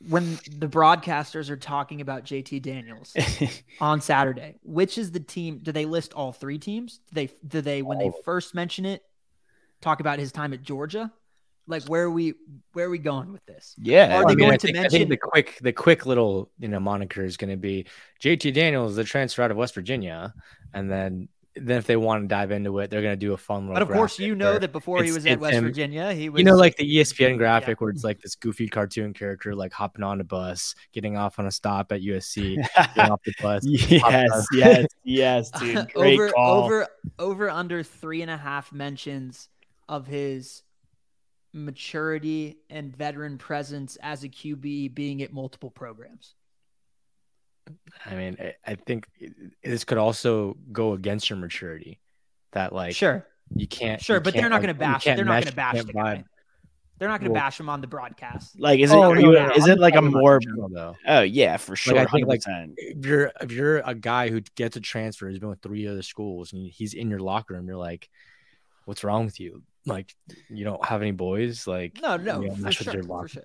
when 0.07 0.39
the 0.57 0.67
broadcasters 0.67 1.49
are 1.49 1.57
talking 1.57 2.01
about 2.01 2.23
JT 2.23 2.61
Daniels 2.61 3.13
on 3.81 3.99
Saturday? 4.01 4.55
Which 4.63 4.97
is 4.97 5.11
the 5.11 5.19
team? 5.19 5.59
Do 5.61 5.71
they 5.71 5.85
list 5.85 6.13
all 6.13 6.31
three 6.31 6.57
teams? 6.57 6.99
Do 7.09 7.15
they 7.15 7.33
do 7.47 7.61
they 7.61 7.81
when 7.81 7.97
they 7.97 8.11
first 8.23 8.55
mention 8.55 8.85
it 8.85 9.03
talk 9.81 9.99
about 9.99 10.19
his 10.19 10.31
time 10.31 10.53
at 10.53 10.61
Georgia? 10.61 11.11
Like 11.69 11.83
where 11.85 12.03
are 12.03 12.11
we 12.11 12.33
where 12.73 12.87
are 12.87 12.89
we 12.89 12.97
going 12.97 13.31
with 13.31 13.45
this? 13.45 13.75
yeah 13.81 14.17
Are 14.17 14.23
I 14.23 14.27
they 14.27 14.35
mean, 14.35 14.39
going 14.39 14.51
I 14.53 14.57
to 14.57 14.67
think, 14.67 14.77
I 14.77 14.81
mention- 14.81 14.99
think 14.99 15.09
the 15.11 15.17
quick, 15.17 15.59
the 15.61 15.71
quick 15.71 16.05
little, 16.05 16.49
you 16.59 16.67
know, 16.67 16.79
moniker 16.79 17.23
is 17.23 17.37
going 17.37 17.51
to 17.51 17.57
be 17.57 17.85
JT 18.21 18.53
Daniels, 18.53 18.95
the 18.95 19.03
transfer 19.03 19.43
out 19.43 19.51
of 19.51 19.57
West 19.57 19.75
Virginia, 19.75 20.33
and 20.73 20.89
then, 20.91 21.29
then 21.55 21.77
if 21.77 21.85
they 21.87 21.95
want 21.97 22.23
to 22.23 22.27
dive 22.27 22.51
into 22.51 22.77
it, 22.79 22.89
they're 22.89 23.01
going 23.01 23.13
to 23.19 23.25
do 23.25 23.33
a 23.33 23.37
fun 23.37 23.63
little. 23.67 23.73
But 23.75 23.81
of 23.81 23.89
course, 23.89 24.17
you 24.17 24.33
know 24.35 24.57
that 24.59 24.71
before 24.71 25.03
he 25.03 25.11
was 25.11 25.25
at 25.25 25.39
West 25.39 25.55
him- 25.55 25.63
Virginia, 25.63 26.13
he 26.13 26.29
was 26.29 26.39
you 26.39 26.45
know, 26.45 26.55
like 26.55 26.75
the 26.77 26.85
ESPN 26.97 27.37
graphic 27.37 27.81
where 27.81 27.89
it's 27.89 28.03
like 28.03 28.19
this 28.21 28.35
goofy 28.35 28.67
cartoon 28.67 29.13
character 29.13 29.53
like 29.55 29.73
hopping 29.73 30.03
on 30.03 30.21
a 30.21 30.23
bus, 30.23 30.73
getting 30.93 31.17
off 31.17 31.37
on 31.39 31.45
a 31.47 31.51
stop 31.51 31.91
at 31.91 32.01
USC, 32.01 32.55
getting 32.95 33.11
off 33.11 33.21
the 33.25 33.33
bus. 33.41 33.63
yes 33.67 34.47
yes 34.53 34.85
yes 35.03 35.51
dude 35.51 35.87
great 35.93 36.13
over 36.19 36.29
call 36.31 36.63
over 36.63 36.87
over 37.19 37.49
under 37.49 37.83
three 37.83 38.21
and 38.21 38.31
a 38.31 38.37
half 38.37 38.71
mentions 38.71 39.49
of 39.89 40.07
his 40.07 40.63
maturity 41.53 42.57
and 42.69 42.95
veteran 42.95 43.37
presence 43.37 43.97
as 44.01 44.23
a 44.23 44.29
QB 44.29 44.93
being 44.93 45.21
at 45.21 45.33
multiple 45.33 45.69
programs. 45.71 46.35
I 48.05 48.15
mean, 48.15 48.37
I, 48.39 48.55
I 48.65 48.75
think 48.75 49.07
this 49.63 49.83
could 49.83 49.97
also 49.97 50.57
go 50.71 50.93
against 50.93 51.29
your 51.29 51.37
maturity. 51.37 51.99
That 52.53 52.73
like 52.73 52.95
sure, 52.95 53.27
you 53.55 53.67
can't, 53.67 54.01
sure, 54.01 54.15
you 54.17 54.21
but 54.21 54.33
they're 54.33 54.41
can't, 54.49 54.53
going 54.53 54.67
to 54.73 54.73
bash. 54.73 55.03
can't 55.03 55.17
They're 55.17 55.25
not 55.25 55.43
going 55.43 55.51
to 55.51 55.55
bash 55.55 55.83
the 55.83 55.93
guy. 55.93 56.23
They're 56.97 57.07
not 57.07 57.19
going 57.21 57.29
to 57.29 57.33
Well- 57.33 57.41
bash 57.43 57.59
him 57.59 57.69
on 57.69 57.79
the 57.79 57.87
broadcast. 57.87 58.59
like 58.59 58.79
is 58.79 58.91
it 58.91 58.95
Oh, 58.95 59.13
you- 59.13 59.33
no, 59.33 59.51
is 59.51 59.65
I'm 59.65 59.71
it 59.71 59.79
like 59.79 59.93
a 59.93 59.97
talking 60.01 60.11
more 60.11 60.39
though? 60.73 60.95
Oh 61.07 61.21
yeah, 61.21 61.57
for 61.57 61.75
sure. 61.75 61.97
I 61.99 62.05
think, 62.05 62.27
like, 62.27 62.41
100%. 62.41 62.73
if 62.77 63.05
you're 63.05 63.31
if 63.39 63.51
you're 63.51 63.77
a 63.85 63.93
guy 63.93 64.29
who 64.29 64.41
gets 64.55 64.75
a 64.77 64.81
transfer, 64.81 65.29
he's 65.29 65.37
been 65.39 65.49
with 65.49 65.61
three 65.61 65.87
other 65.87 66.01
schools, 66.01 66.53
and 66.53 66.67
he's 66.71 66.95
in 66.95 67.09
your 67.09 67.19
locker 67.19 67.53
room, 67.53 67.67
you're 67.67 67.77
like, 67.77 68.09
"What's 68.85 69.03
wrong 69.03 69.25
with 69.25 69.39
you? 69.39 69.61
Like, 69.89 70.15
you 70.49 70.63
don't 70.63 70.83
have 70.85 71.01
any 71.01 71.11
boys? 71.11 71.67
Like, 71.67 71.99
No, 72.01 72.17
no, 72.17 72.41
you 72.41 72.47
know, 72.49 72.55
for 72.55 72.71
sure, 72.71 72.93
your 72.93 73.03
for 73.03 73.09
locker- 73.09 73.27
sure. 73.27 73.43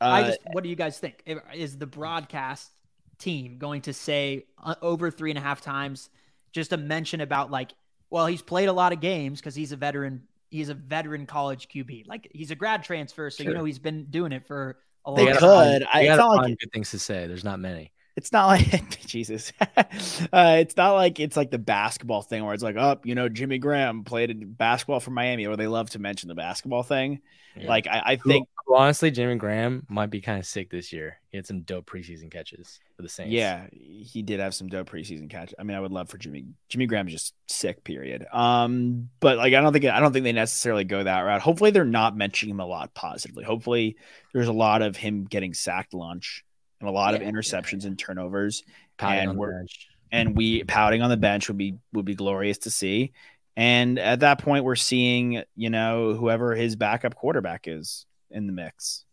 I 0.00 0.22
Uh, 0.22 0.26
just, 0.28 0.38
what 0.52 0.62
do 0.62 0.70
you 0.70 0.76
guys 0.76 0.98
think? 0.98 1.22
Is 1.54 1.76
the 1.76 1.86
broadcast 1.86 2.70
team 3.18 3.58
going 3.58 3.82
to 3.82 3.92
say 3.92 4.46
uh, 4.62 4.76
over 4.80 5.10
three 5.10 5.30
and 5.30 5.38
a 5.38 5.42
half 5.42 5.60
times 5.60 6.08
just 6.52 6.72
a 6.72 6.76
mention 6.76 7.20
about 7.20 7.50
like, 7.50 7.72
well, 8.10 8.26
he's 8.26 8.40
played 8.42 8.68
a 8.68 8.72
lot 8.72 8.92
of 8.92 9.00
games 9.00 9.40
because 9.40 9.54
he's 9.56 9.72
a 9.72 9.76
veteran. 9.76 10.22
He's 10.50 10.68
a 10.70 10.74
veteran 10.74 11.26
college 11.26 11.68
QB. 11.68 12.06
Like 12.06 12.28
he's 12.32 12.50
a 12.50 12.54
grad 12.54 12.82
transfer, 12.84 13.28
so 13.28 13.42
you 13.42 13.52
know 13.52 13.64
he's 13.64 13.78
been 13.80 14.04
doing 14.06 14.32
it 14.32 14.46
for 14.46 14.78
a 15.04 15.10
long 15.10 15.26
gotta 15.26 15.38
could. 15.40 15.80
time. 15.82 15.88
I- 15.92 16.00
you 16.02 16.06
gotta 16.08 16.22
not 16.22 16.36
like- 16.36 16.58
good 16.58 16.72
things 16.72 16.90
to 16.92 16.98
say. 16.98 17.26
There's 17.26 17.44
not 17.44 17.58
many. 17.60 17.92
It's 18.18 18.32
not 18.32 18.46
like 18.46 19.00
Jesus. 19.06 19.52
uh, 19.60 20.56
it's 20.58 20.76
not 20.76 20.94
like 20.94 21.20
it's 21.20 21.36
like 21.36 21.52
the 21.52 21.58
basketball 21.58 22.20
thing 22.20 22.44
where 22.44 22.52
it's 22.52 22.64
like, 22.64 22.76
oh, 22.76 22.98
you 23.04 23.14
know, 23.14 23.28
Jimmy 23.28 23.58
Graham 23.58 24.02
played 24.02 24.58
basketball 24.58 24.98
for 24.98 25.12
Miami, 25.12 25.46
or 25.46 25.56
they 25.56 25.68
love 25.68 25.90
to 25.90 26.00
mention 26.00 26.28
the 26.28 26.34
basketball 26.34 26.82
thing. 26.82 27.20
Yeah. 27.56 27.68
Like 27.68 27.86
I, 27.86 28.02
I 28.04 28.16
think, 28.16 28.48
who 28.66 28.76
honestly, 28.76 29.12
Jimmy 29.12 29.36
Graham 29.36 29.86
might 29.88 30.10
be 30.10 30.20
kind 30.20 30.38
of 30.40 30.46
sick 30.46 30.68
this 30.68 30.92
year. 30.92 31.20
He 31.30 31.38
had 31.38 31.46
some 31.46 31.60
dope 31.60 31.88
preseason 31.88 32.28
catches 32.28 32.80
for 32.96 33.02
the 33.02 33.08
Saints. 33.08 33.32
yeah, 33.32 33.66
he 33.70 34.22
did 34.22 34.40
have 34.40 34.52
some 34.52 34.66
dope 34.66 34.90
preseason 34.90 35.30
catch. 35.30 35.54
I 35.56 35.62
mean, 35.62 35.76
I 35.76 35.80
would 35.80 35.92
love 35.92 36.08
for 36.08 36.18
Jimmy. 36.18 36.46
Jimmy 36.68 36.86
Graham 36.86 37.06
is 37.06 37.12
just 37.12 37.34
sick. 37.46 37.84
Period. 37.84 38.26
Um, 38.32 39.10
but 39.20 39.38
like 39.38 39.54
I 39.54 39.60
don't 39.60 39.72
think 39.72 39.84
I 39.84 40.00
don't 40.00 40.12
think 40.12 40.24
they 40.24 40.32
necessarily 40.32 40.84
go 40.84 41.04
that 41.04 41.20
route. 41.20 41.40
Hopefully, 41.40 41.70
they're 41.70 41.84
not 41.84 42.16
mentioning 42.16 42.56
him 42.56 42.60
a 42.60 42.66
lot 42.66 42.94
positively. 42.94 43.44
Hopefully, 43.44 43.96
there's 44.34 44.48
a 44.48 44.52
lot 44.52 44.82
of 44.82 44.96
him 44.96 45.24
getting 45.24 45.54
sacked 45.54 45.94
lunch 45.94 46.44
and 46.80 46.88
a 46.88 46.92
lot 46.92 47.14
of 47.14 47.20
Yeah, 47.20 47.26
yeah, 47.28 47.32
interceptions 47.32 47.84
and 47.84 47.98
turnovers. 47.98 48.62
Pouting 48.96 49.20
and 49.20 49.30
on 49.30 49.36
we're- 49.36 49.54
bench. 49.58 49.88
and 50.12 50.36
we 50.36 50.64
pouting 50.64 51.02
on 51.02 51.10
the 51.10 51.16
bench 51.16 51.48
would 51.48 51.58
be 51.58 51.78
would 51.92 52.04
be 52.04 52.14
glorious 52.14 52.58
to 52.58 52.70
see. 52.70 53.12
And 53.56 53.98
at 53.98 54.20
that 54.20 54.38
point, 54.38 54.64
we're 54.64 54.76
seeing, 54.76 55.42
you 55.56 55.68
know, 55.70 56.14
whoever 56.14 56.54
his 56.54 56.76
backup 56.76 57.14
quarterback 57.16 57.66
is 57.66 58.06
in 58.30 58.46
the 58.46 58.52
mix. 58.52 59.04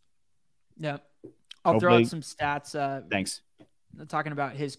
Yeah. 0.78 0.98
I'll 1.64 1.80
throw 1.80 1.92
Hopefully- 1.98 2.04
out 2.04 2.10
some 2.10 2.22
stats. 2.22 2.76
Uh, 2.80 3.02
Thanks. 3.10 3.42
talking 4.08 4.32
about 4.32 4.54
his 4.54 4.78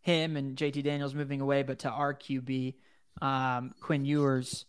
him 0.00 0.36
and 0.36 0.56
JT 0.56 0.82
Daniels 0.82 1.14
moving 1.14 1.40
away, 1.40 1.62
but 1.62 1.78
to 1.80 1.90
our 1.90 2.14
QB, 2.14 2.74
um, 3.20 3.74
Quinn 3.80 4.04
Ewers, 4.06 4.64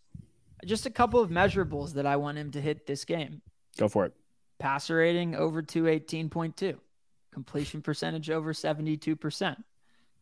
just 0.65 0.85
a 0.85 0.89
couple 0.89 1.19
of 1.21 1.29
measurables 1.31 1.93
that 1.93 2.05
I 2.05 2.17
want 2.17 2.37
him 2.37 2.51
to 2.51 2.61
hit 2.61 2.85
this 2.85 3.05
game. 3.05 3.41
Go 3.77 3.87
for 3.87 4.05
it. 4.05 4.13
Passer 4.59 4.97
rating 4.97 5.33
over 5.35 5.63
218.2, 5.63 6.77
completion 7.33 7.81
percentage 7.81 8.29
over 8.29 8.53
72%, 8.53 9.55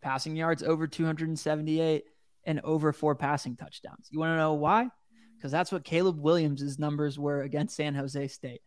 passing 0.01 0.35
yards 0.35 0.63
over 0.63 0.87
278, 0.87 2.05
and 2.45 2.61
over 2.63 2.93
four 2.93 3.15
passing 3.15 3.55
touchdowns. 3.55 4.07
You 4.09 4.19
want 4.19 4.31
to 4.31 4.37
know 4.37 4.53
why? 4.53 4.89
Because 5.37 5.51
that's 5.51 5.71
what 5.71 5.83
Caleb 5.83 6.19
Williams' 6.19 6.79
numbers 6.79 7.19
were 7.19 7.41
against 7.41 7.75
San 7.75 7.95
Jose 7.95 8.27
State. 8.27 8.61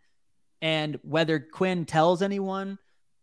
And 0.61 0.99
whether 1.03 1.41
Quinn 1.41 1.85
tells 1.85 2.23
anyone 2.23 2.79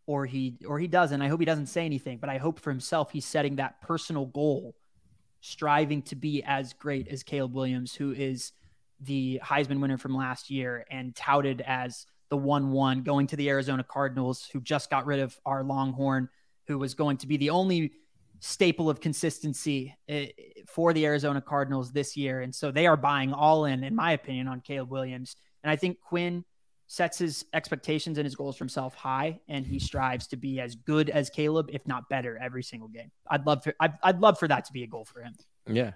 or 0.06 0.26
he 0.26 0.58
or 0.68 0.80
he 0.80 0.88
doesn't, 0.88 1.22
I 1.22 1.28
hope 1.28 1.40
he 1.40 1.46
doesn't 1.46 1.68
say 1.68 1.86
anything, 1.86 2.18
but 2.18 2.30
I 2.30 2.38
hope 2.38 2.60
for 2.60 2.70
himself 2.70 3.12
he's 3.12 3.26
setting 3.26 3.56
that 3.56 3.82
personal 3.82 4.26
goal, 4.26 4.76
striving 5.42 6.02
to 6.04 6.16
be 6.16 6.44
as 6.44 6.74
great 6.74 7.08
as 7.08 7.24
Caleb 7.24 7.54
Williams, 7.54 7.94
who 7.96 8.12
is 8.12 8.52
the 9.00 9.40
Heisman 9.44 9.80
winner 9.80 9.98
from 9.98 10.14
last 10.14 10.50
year 10.50 10.86
and 10.92 11.16
touted 11.16 11.62
as 11.62 12.06
the 12.30 12.38
1 12.38 12.72
1 12.72 13.04
going 13.04 13.28
to 13.28 13.36
the 13.36 13.50
Arizona 13.50 13.84
Cardinals, 13.84 14.48
who 14.52 14.62
just 14.62 14.90
got 14.90 15.06
rid 15.06 15.20
of 15.20 15.38
our 15.46 15.64
Longhorn, 15.64 16.30
who 16.68 16.78
was 16.78 16.94
going 16.94 17.18
to 17.18 17.28
be 17.28 17.38
the 17.38 17.50
only 17.50 17.92
staple 18.40 18.90
of 18.90 19.02
consistency 19.02 19.96
eh, 20.08 20.28
for 20.68 20.94
the 20.94 21.06
Arizona 21.06 21.42
Cardinals 21.42 21.92
this 21.92 22.16
year. 22.16 22.42
And 22.42 22.54
so 22.54 22.72
they 22.72 22.88
are 22.88 22.98
buying 22.98 23.34
all 23.34 23.66
in, 23.66 23.84
in 23.84 23.96
my 23.96 24.14
opinion, 24.14 24.48
on 24.48 24.62
Caleb 24.62 24.92
Williams. 24.92 25.36
And 25.64 25.72
I 25.72 25.76
think 25.76 26.00
Quinn 26.00 26.46
sets 26.88 27.20
his 27.20 27.46
expectations 27.54 28.18
and 28.18 28.26
his 28.26 28.36
goals 28.36 28.58
for 28.58 28.64
himself 28.64 28.96
high, 28.96 29.40
and 29.48 29.66
he 29.66 29.78
strives 29.78 30.26
to 30.28 30.38
be 30.38 30.60
as 30.60 30.76
good 30.76 31.10
as 31.10 31.30
Caleb, 31.30 31.70
if 31.72 31.86
not 31.86 32.10
better, 32.10 32.38
every 32.42 32.64
single 32.64 32.88
game. 32.88 33.12
I'd 33.30 33.46
love 33.46 33.64
for 33.64 33.76
I'd, 33.80 33.94
I'd 34.02 34.20
love 34.20 34.40
for 34.40 34.48
that 34.48 34.66
to 34.66 34.74
be 34.74 34.84
a 34.84 34.88
goal 34.88 35.06
for 35.06 35.22
him. 35.22 35.36
Yeah. 35.68 35.92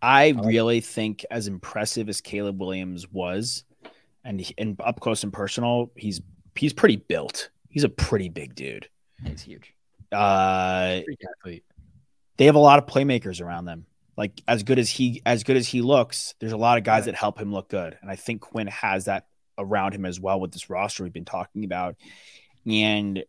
I 0.00 0.28
really 0.44 0.80
think 0.80 1.24
as 1.30 1.48
impressive 1.48 2.08
as 2.08 2.20
Caleb 2.20 2.60
Williams 2.60 3.10
was, 3.10 3.64
and 4.24 4.40
he- 4.40 4.54
and 4.58 4.80
up 4.80 5.00
close 5.00 5.22
and 5.24 5.32
personal, 5.32 5.90
he's 5.96 6.20
he's 6.54 6.72
pretty 6.72 6.96
built. 6.96 7.50
He's 7.68 7.84
a 7.84 7.88
pretty 7.88 8.28
big 8.28 8.54
dude. 8.54 8.88
He's 9.24 9.42
huge. 9.42 9.74
Uh, 10.12 11.00
athlete. 11.40 11.64
they 12.36 12.44
have 12.46 12.54
a 12.54 12.58
lot 12.60 12.78
of 12.78 12.86
playmakers 12.86 13.40
around 13.40 13.64
them. 13.64 13.86
Like 14.16 14.40
as 14.46 14.62
good 14.62 14.78
as 14.78 14.88
he 14.88 15.22
as 15.26 15.42
good 15.42 15.56
as 15.56 15.66
he 15.66 15.80
looks, 15.82 16.34
there's 16.38 16.52
a 16.52 16.56
lot 16.56 16.78
of 16.78 16.84
guys 16.84 17.00
Right. 17.00 17.06
that 17.06 17.14
help 17.16 17.40
him 17.40 17.52
look 17.52 17.68
good, 17.68 17.98
and 18.00 18.10
I 18.10 18.16
think 18.16 18.40
Quinn 18.42 18.68
has 18.68 19.06
that 19.06 19.26
around 19.58 19.92
him 19.94 20.04
as 20.04 20.20
well 20.20 20.38
with 20.40 20.52
this 20.52 20.70
roster 20.70 21.02
we've 21.02 21.12
been 21.12 21.24
talking 21.24 21.64
about. 21.64 21.96
And 22.66 23.24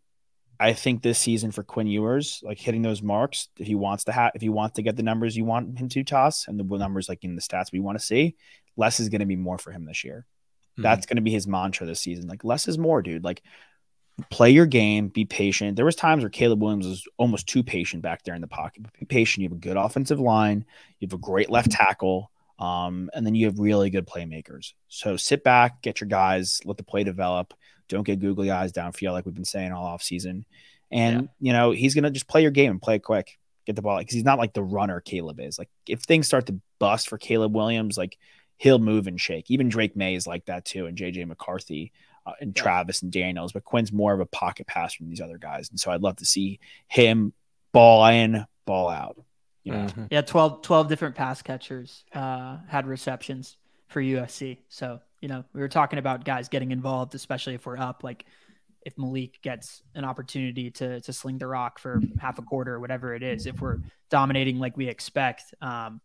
I 0.59 0.73
think 0.73 1.01
this 1.01 1.19
season 1.19 1.51
for 1.51 1.63
Quinn 1.63 1.87
Ewers, 1.87 2.39
like 2.43 2.59
hitting 2.59 2.81
those 2.81 3.01
marks, 3.01 3.49
if 3.59 3.67
he 3.67 3.75
wants 3.75 4.05
to 4.05 4.11
have, 4.11 4.31
if 4.35 4.41
he 4.41 4.49
wants 4.49 4.75
to 4.75 4.81
get 4.83 4.95
the 4.95 5.03
numbers 5.03 5.35
you 5.35 5.43
want 5.45 5.77
him 5.77 5.89
to 5.89 6.03
toss, 6.03 6.47
and 6.47 6.59
the 6.59 6.77
numbers 6.77 7.09
like 7.09 7.23
in 7.23 7.35
the 7.35 7.41
stats 7.41 7.71
we 7.71 7.79
want 7.79 7.97
to 7.99 8.03
see, 8.05 8.35
less 8.77 8.99
is 8.99 9.09
going 9.09 9.19
to 9.21 9.25
be 9.25 9.35
more 9.35 9.57
for 9.57 9.71
him 9.71 9.85
this 9.85 10.03
year. 10.03 10.25
That's 10.77 11.05
going 11.05 11.17
to 11.17 11.21
be 11.21 11.31
his 11.31 11.47
mantra 11.47 11.85
this 11.85 12.01
season. 12.01 12.27
Like 12.27 12.43
less 12.43 12.67
is 12.67 12.77
more, 12.77 13.01
dude. 13.01 13.23
Like 13.23 13.41
play 14.29 14.51
your 14.51 14.65
game, 14.65 15.09
be 15.09 15.25
patient. 15.25 15.75
There 15.75 15.85
was 15.85 15.95
times 15.95 16.23
where 16.23 16.29
Caleb 16.29 16.61
Williams 16.61 16.87
was 16.87 17.07
almost 17.17 17.47
too 17.47 17.63
patient 17.63 18.01
back 18.01 18.23
there 18.23 18.35
in 18.35 18.41
the 18.41 18.47
pocket. 18.47 18.83
But 18.83 18.93
be 18.93 19.05
patient. 19.05 19.43
You 19.43 19.49
have 19.49 19.57
a 19.57 19.61
good 19.61 19.77
offensive 19.77 20.19
line. 20.19 20.65
You 20.99 21.07
have 21.07 21.13
a 21.13 21.21
great 21.21 21.49
left 21.49 21.71
tackle. 21.71 22.31
Um, 22.57 23.09
and 23.13 23.25
then 23.25 23.35
you 23.35 23.47
have 23.47 23.59
really 23.59 23.89
good 23.89 24.07
playmakers. 24.07 24.73
So 24.87 25.17
sit 25.17 25.43
back, 25.43 25.81
get 25.81 25.99
your 25.99 26.07
guys, 26.07 26.61
let 26.63 26.77
the 26.77 26.83
play 26.83 27.03
develop. 27.03 27.53
Don't 27.89 28.05
get 28.05 28.19
googly 28.19 28.49
eyes 28.49 28.71
downfield 28.71 29.11
like 29.11 29.25
we've 29.25 29.35
been 29.35 29.45
saying 29.45 29.71
all 29.71 29.85
off 29.85 30.01
season. 30.01 30.45
And 30.91 31.29
you 31.39 31.51
know 31.51 31.71
he's 31.71 31.93
gonna 31.93 32.11
just 32.11 32.27
play 32.27 32.41
your 32.41 32.51
game 32.51 32.71
and 32.71 32.81
play 32.81 32.95
it 32.95 33.03
quick, 33.03 33.37
get 33.65 33.75
the 33.75 33.81
ball 33.81 33.97
because 33.97 34.13
he's 34.13 34.23
not 34.23 34.37
like 34.37 34.53
the 34.53 34.63
runner 34.63 35.01
Caleb 35.01 35.39
is. 35.39 35.59
Like 35.59 35.69
if 35.87 36.01
things 36.01 36.27
start 36.27 36.45
to 36.45 36.59
bust 36.79 37.09
for 37.09 37.17
Caleb 37.17 37.53
Williams, 37.53 37.97
like 37.97 38.17
he'll 38.57 38.79
move 38.79 39.07
and 39.07 39.19
shake. 39.19 39.49
Even 39.51 39.69
Drake 39.69 39.95
Maye 39.95 40.15
is 40.15 40.27
like 40.27 40.45
that 40.45 40.65
too, 40.65 40.85
and 40.85 40.97
JJ 40.97 41.27
McCarthy 41.27 41.91
uh, 42.25 42.33
and. 42.41 42.55
Travis 42.55 43.01
and 43.01 43.11
Daniels. 43.11 43.51
But 43.51 43.63
Quinn's 43.65 43.91
more 43.91 44.13
of 44.13 44.19
a 44.19 44.25
pocket 44.25 44.67
passer 44.67 44.97
than 44.99 45.09
these 45.09 45.21
other 45.21 45.37
guys, 45.37 45.69
and 45.69 45.79
so 45.79 45.91
I'd 45.91 46.01
love 46.01 46.17
to 46.17 46.25
see 46.25 46.59
him 46.87 47.33
ball 47.71 48.05
in, 48.07 48.45
ball 48.65 48.89
out. 48.89 49.17
You 49.63 49.73
know, 49.73 49.87
Mhm. 49.87 50.07
Yeah, 50.11 50.21
12, 50.21 50.61
12 50.61 50.87
different 50.87 51.15
pass 51.15 51.41
catchers 51.41 52.03
uh, 52.13 52.57
had 52.67 52.85
receptions 52.85 53.57
for 53.87 53.99
USC. 54.01 54.59
So, 54.69 54.99
you 55.21 55.27
know, 55.27 55.43
we 55.53 55.59
were 55.59 55.67
talking 55.67 55.97
about 55.97 56.23
guys 56.23 56.49
getting 56.49 56.71
involved, 56.71 57.15
especially 57.15 57.55
if 57.55 57.65
we're 57.65 57.77
up. 57.77 58.03
Like 58.03 58.25
if 58.83 58.95
Malik 58.97 59.41
gets 59.41 59.81
an 59.95 60.05
opportunity 60.05 60.69
to 60.71 61.01
to 61.01 61.11
sling 61.11 61.39
the 61.39 61.47
rock 61.47 61.79
for 61.79 61.99
half 62.19 62.37
a 62.37 62.43
quarter 62.43 62.75
or 62.75 62.79
whatever 62.79 63.15
it 63.15 63.23
is, 63.23 63.47
if 63.47 63.59
we're 63.59 63.79
dominating 64.11 64.59
like 64.59 64.77
we 64.77 64.87
expect, 64.87 65.53
um, 65.61 65.99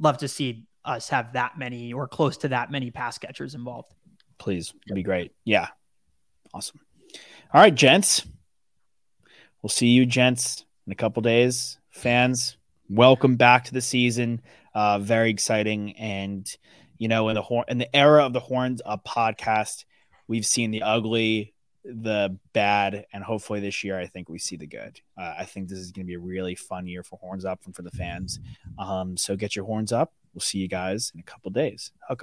love 0.00 0.18
to 0.18 0.28
see 0.28 0.66
us 0.84 1.08
have 1.08 1.32
that 1.32 1.58
many 1.58 1.92
or 1.92 2.06
close 2.08 2.36
to 2.38 2.48
that 2.48 2.70
many 2.70 2.90
pass 2.90 3.18
catchers 3.18 3.54
involved. 3.54 3.94
please, 4.38 4.72
it'd 4.86 4.94
be 4.94 5.02
great. 5.02 5.32
Yeah, 5.44 5.68
awesome. 6.52 6.80
All 7.52 7.60
right, 7.60 7.74
gents. 7.74 8.26
We'll 9.62 9.70
see 9.70 9.88
you, 9.88 10.04
gents, 10.04 10.64
in 10.86 10.92
a 10.92 10.96
couple 10.96 11.22
days. 11.22 11.78
Fans, 11.90 12.56
welcome 12.88 13.36
back 13.36 13.64
to 13.64 13.72
the 13.72 13.80
season. 13.80 14.42
Uh, 14.74 14.98
very 14.98 15.30
exciting, 15.30 15.96
and 15.96 16.46
you 16.98 17.08
know, 17.08 17.28
in 17.28 17.34
the 17.34 17.42
horn 17.42 17.64
in 17.68 17.78
the 17.78 17.94
era 17.96 18.24
of 18.24 18.32
the 18.32 18.40
Horns 18.40 18.82
Up 18.84 19.06
podcast, 19.06 19.84
we've 20.26 20.44
seen 20.44 20.70
the 20.70 20.82
ugly, 20.82 21.54
the 21.84 22.38
bad, 22.52 23.06
and 23.12 23.22
hopefully 23.22 23.60
this 23.60 23.84
year, 23.84 23.98
I 23.98 24.06
think 24.06 24.28
we 24.28 24.38
see 24.38 24.56
the 24.56 24.66
good. 24.66 25.00
Uh, 25.16 25.34
I 25.38 25.44
think 25.44 25.68
this 25.68 25.78
is 25.78 25.92
going 25.92 26.06
to 26.06 26.08
be 26.08 26.14
a 26.14 26.18
really 26.18 26.56
fun 26.56 26.86
year 26.86 27.02
for 27.02 27.18
Horns 27.18 27.44
Up 27.44 27.60
and 27.64 27.74
for 27.74 27.82
the 27.82 27.90
fans. 27.92 28.40
Um, 28.78 29.16
so 29.16 29.36
get 29.36 29.54
your 29.54 29.64
horns 29.64 29.92
up. 29.92 30.12
We'll 30.34 30.40
see 30.40 30.58
you 30.58 30.68
guys 30.68 31.12
in 31.14 31.20
a 31.20 31.22
couple 31.22 31.50
days. 31.50 31.92
Hook 32.08 32.22